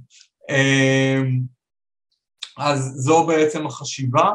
[2.57, 4.31] אז זו בעצם החשיבה.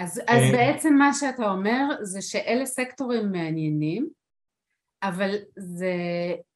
[0.00, 4.08] אז, אז אה, בעצם מה שאתה אומר זה שאלה סקטורים מעניינים,
[5.02, 5.94] אבל זה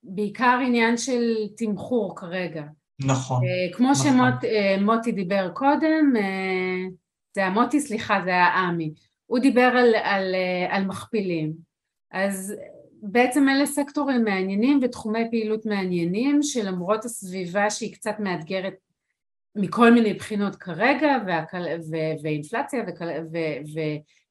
[0.03, 2.65] בעיקר עניין של תמחור כרגע.
[3.01, 3.43] נכון.
[3.45, 4.13] אה, כמו נכון.
[4.13, 6.13] שמוטי אה, דיבר קודם,
[7.35, 8.95] זה היה מוטי, סליחה, זה היה עמי.
[9.27, 10.35] הוא דיבר על, על,
[10.69, 11.53] על מכפילים.
[12.13, 12.55] אז
[13.03, 18.75] בעצם אלה סקטורים מעניינים ותחומי פעילות מעניינים שלמרות הסביבה שהיא קצת מאתגרת
[19.57, 21.59] מכל מיני בחינות כרגע, והכל,
[21.91, 23.39] ו, ואינפלציה וכל, ו,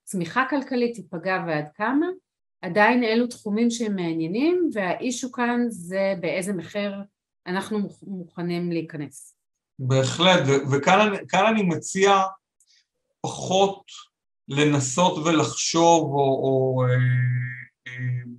[0.04, 2.08] וצמיחה כלכלית תיפגע ועד כמה,
[2.62, 6.94] עדיין אלו תחומים שהם מעניינים, והאישו כאן זה באיזה מחיר
[7.48, 9.36] אנחנו מוכנים להיכנס.
[9.80, 10.40] בהחלט,
[10.72, 12.22] וכאן אני מציע
[13.22, 13.84] פחות
[14.48, 16.96] לנסות ולחשוב או, או אה,
[17.88, 17.94] אה,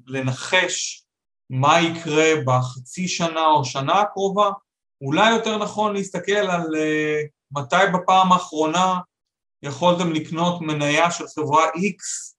[0.07, 1.05] לנחש
[1.51, 4.51] מה יקרה בחצי שנה או שנה הקרובה,
[5.01, 8.99] אולי יותר נכון להסתכל על uh, מתי בפעם האחרונה
[9.63, 12.35] יכולתם לקנות מניה של חברה X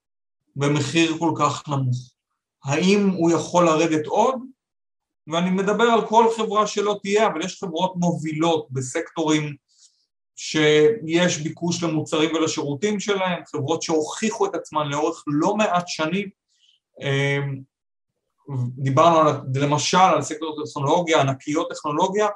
[0.55, 2.11] במחיר כל כך נמוך.
[2.65, 4.35] האם הוא יכול לרדת עוד?
[5.27, 9.55] ואני מדבר על כל חברה שלא תהיה, אבל יש חברות מובילות בסקטורים
[10.35, 16.29] שיש ביקוש למוצרים ולשירותים שלהם, חברות שהוכיחו את עצמן לאורך לא מעט שנים.
[17.01, 17.61] אמ,
[18.77, 22.27] דיברנו על, למשל על סקטור טכנולוגיה, ענקיות טכנולוגיה,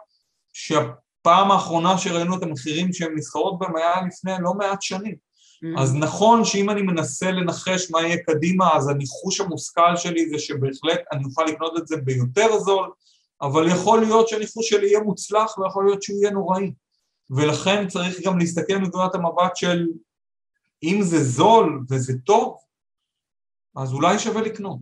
[0.54, 5.16] שהפעם האחרונה שראינו את המחירים שהן נסחרות בהם היה לפני לא מעט שנים.
[5.16, 5.82] Mm-hmm.
[5.82, 11.02] אז נכון שאם אני מנסה לנחש מה יהיה קדימה, אז הניחוש המושכל שלי זה שבהחלט
[11.12, 12.92] אני אוכל לקנות את זה ביותר זול,
[13.42, 16.72] אבל יכול להיות שהניחוש שלי יהיה מוצלח ויכול להיות שהוא יהיה נוראי.
[17.30, 19.88] ולכן צריך גם להסתכל מנקודת המבט של
[20.84, 22.58] אם זה זול וזה טוב,
[23.76, 24.80] אז אולי שווה לקנות.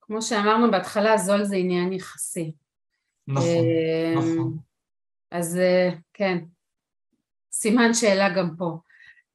[0.00, 2.52] כמו שאמרנו בהתחלה, זול זה עניין יחסי.
[3.28, 4.58] נכון, אמ, נכון.
[5.30, 6.38] אז אה, כן,
[7.52, 8.78] סימן שאלה גם פה.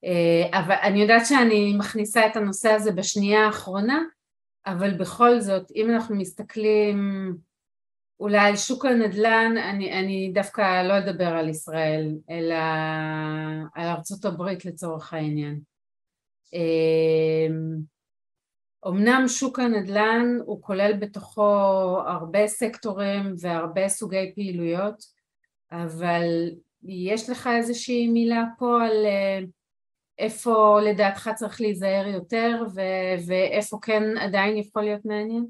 [0.04, 4.04] אה, אבל אני יודעת שאני מכניסה את הנושא הזה בשנייה האחרונה,
[4.66, 6.98] אבל בכל זאת, אם אנחנו מסתכלים
[8.20, 12.56] אולי על שוק הנדל"ן, אני, אני דווקא לא אדבר על ישראל, אלא
[13.76, 15.60] על ארצות הברית לצורך העניין.
[18.86, 21.52] אמ, אמנם שוק הנדל"ן הוא כולל בתוכו
[22.08, 25.04] הרבה סקטורים והרבה סוגי פעילויות,
[25.72, 26.24] אבל
[26.84, 29.40] יש לך איזושהי מילה פה על אה,
[30.18, 35.46] איפה לדעתך צריך להיזהר יותר ו- ואיפה כן עדיין יכול להיות מעניין?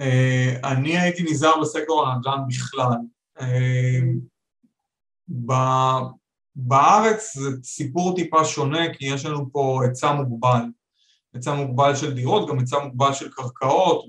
[0.00, 2.96] אה, אני הייתי נזהר בסקטור הנדל"ן בכלל.
[3.40, 4.00] אה,
[6.56, 10.62] בארץ זה סיפור טיפה שונה, כי יש לנו פה היצע מוגבל.
[11.34, 14.04] היצע מוגבל של דירות, גם היצע מוגבל של קרקעות,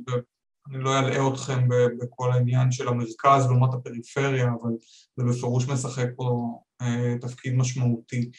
[0.69, 1.67] אני לא אלאה אתכם
[1.99, 4.71] בכל העניין של המרכז לעומת הפריפריה, אבל
[5.17, 8.31] זה בפירוש משחק פה אה, תפקיד משמעותי.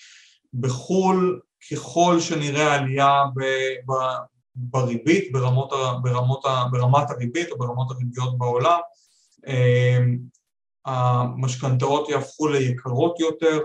[0.55, 3.43] בחו"ל, ככל שנראה עלייה ב,
[3.87, 3.93] ב,
[4.55, 5.73] בריבית, ברמות,
[6.03, 8.79] ברמות, ברמת הריבית או ברמות הריביות בעולם,
[9.47, 9.99] אה,
[10.87, 13.61] המשכנתאות יהפכו ליקרות יותר,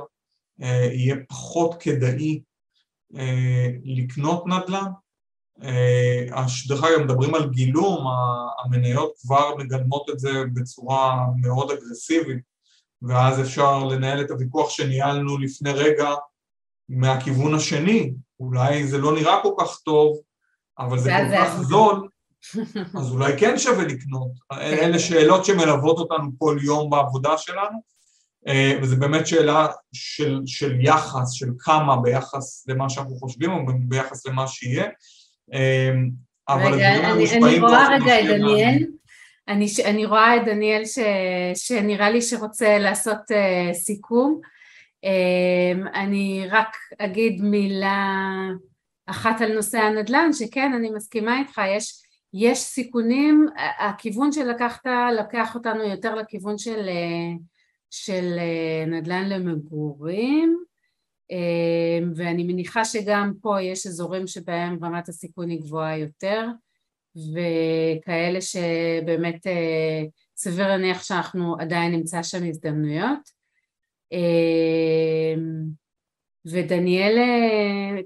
[0.62, 2.42] אה, יהיה פחות כדאי
[3.84, 4.92] לקנות נדל"ן.
[5.64, 8.06] אה, דרך אגב, מדברים על גילום,
[8.64, 12.44] המניות כבר מגלמות את זה בצורה מאוד אגרסיבית,
[13.02, 16.10] ואז אפשר לנהל את הוויכוח שניהלנו לפני רגע
[16.90, 18.14] מהכיוון השני.
[18.40, 20.18] אולי זה לא נראה כל כך טוב,
[20.80, 22.08] אבל זה כל כך זול,
[23.00, 24.32] אז אולי כן שווה לקנות.
[24.52, 27.82] אלה שאלות שמלוות אותנו כל יום בעבודה שלנו,
[28.48, 33.58] אה, וזו באמת שאלה של, של יחס, של כמה ביחס למה שאנחנו חושבים או
[33.88, 34.88] ביחס למה שיהיה.
[35.54, 35.92] אה,
[36.50, 38.86] אבל רגע, אני, אני רואה רגע את דניאל,
[39.48, 41.00] אני, אני רואה את דניאל ש,
[41.56, 44.42] שנראה לי שרוצה לעשות uh, סיכום.
[45.06, 48.18] Uh, אני רק אגיד מילה
[49.06, 52.02] אחת על נושא הנדל"ן, שכן, אני מסכימה איתך, יש,
[52.34, 53.48] יש סיכונים,
[53.80, 54.86] הכיוון שלקחת
[55.20, 57.42] לקח אותנו יותר לכיוון של uh,
[57.90, 60.58] של אה, נדל"ן למגורים.
[60.58, 60.69] אה,
[62.16, 66.46] ואני מניחה שגם פה יש אזורים שבהם רמת הסיכון היא גבוהה יותר
[67.16, 70.04] וכאלה שבאמת אה,
[70.38, 73.40] סביר להניח שאנחנו עדיין נמצא שם הזדמנויות
[76.46, 77.18] ודניאל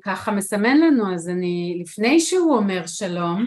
[0.04, 3.46] ככה מסמן לנו אז אני לפני שהוא אומר שלום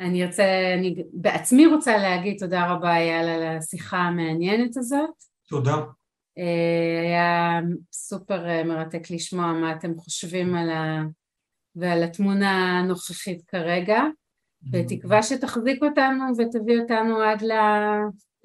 [0.00, 5.10] אני רוצה, אני בעצמי רוצה להגיד תודה רבה אייל על השיחה המעניינת הזאת
[5.48, 5.76] תודה.
[6.38, 7.60] אה, היה
[7.92, 11.02] סופר אה, מרתק לשמוע מה אתם חושבים על ה...
[11.76, 14.02] ועל התמונה הנוכחית כרגע,
[14.62, 17.52] בתקווה שתחזיק אותנו ותביא אותנו עד ל...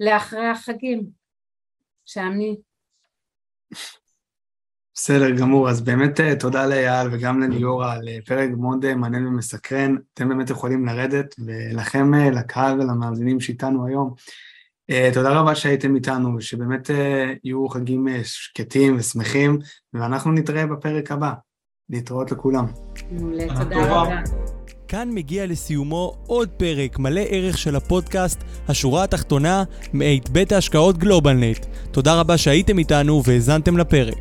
[0.00, 1.06] לאחרי החגים.
[2.04, 2.56] שעמני.
[4.94, 9.96] בסדר גמור, אז באמת אה, תודה לאייל וגם לליאורה על פרק מאוד מעניין ומסקרן.
[10.14, 14.14] אתם באמת יכולים לרדת, ולכם, לקהל ולמאזינים שאיתנו היום,
[15.14, 16.92] תודה רבה שהייתם איתנו, ושבאמת uh,
[17.44, 19.58] יהיו חגים uh, שקטים ושמחים,
[19.94, 21.32] ואנחנו נתראה בפרק הבא.
[21.90, 22.66] להתראות לכולם.
[23.10, 24.20] מעולה, תודה רבה.
[24.88, 31.66] כאן מגיע לסיומו עוד פרק מלא ערך של הפודקאסט, השורה התחתונה, מאת בית ההשקעות גלובלנט.
[31.90, 34.18] תודה רבה שהייתם איתנו והאזנתם לפרק.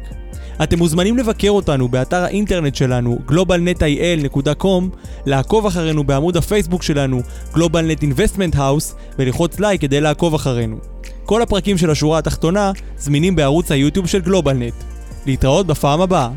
[0.63, 4.83] אתם מוזמנים לבקר אותנו באתר האינטרנט שלנו globalnetil.com,
[5.25, 7.21] לעקוב אחרינו בעמוד הפייסבוק שלנו
[7.53, 10.77] GlobalNet Investment House וללחוץ לייק כדי לעקוב אחרינו.
[11.25, 14.73] כל הפרקים של השורה התחתונה זמינים בערוץ היוטיוב של גלובלנט.
[15.25, 16.29] להתראות בפעם הבאה.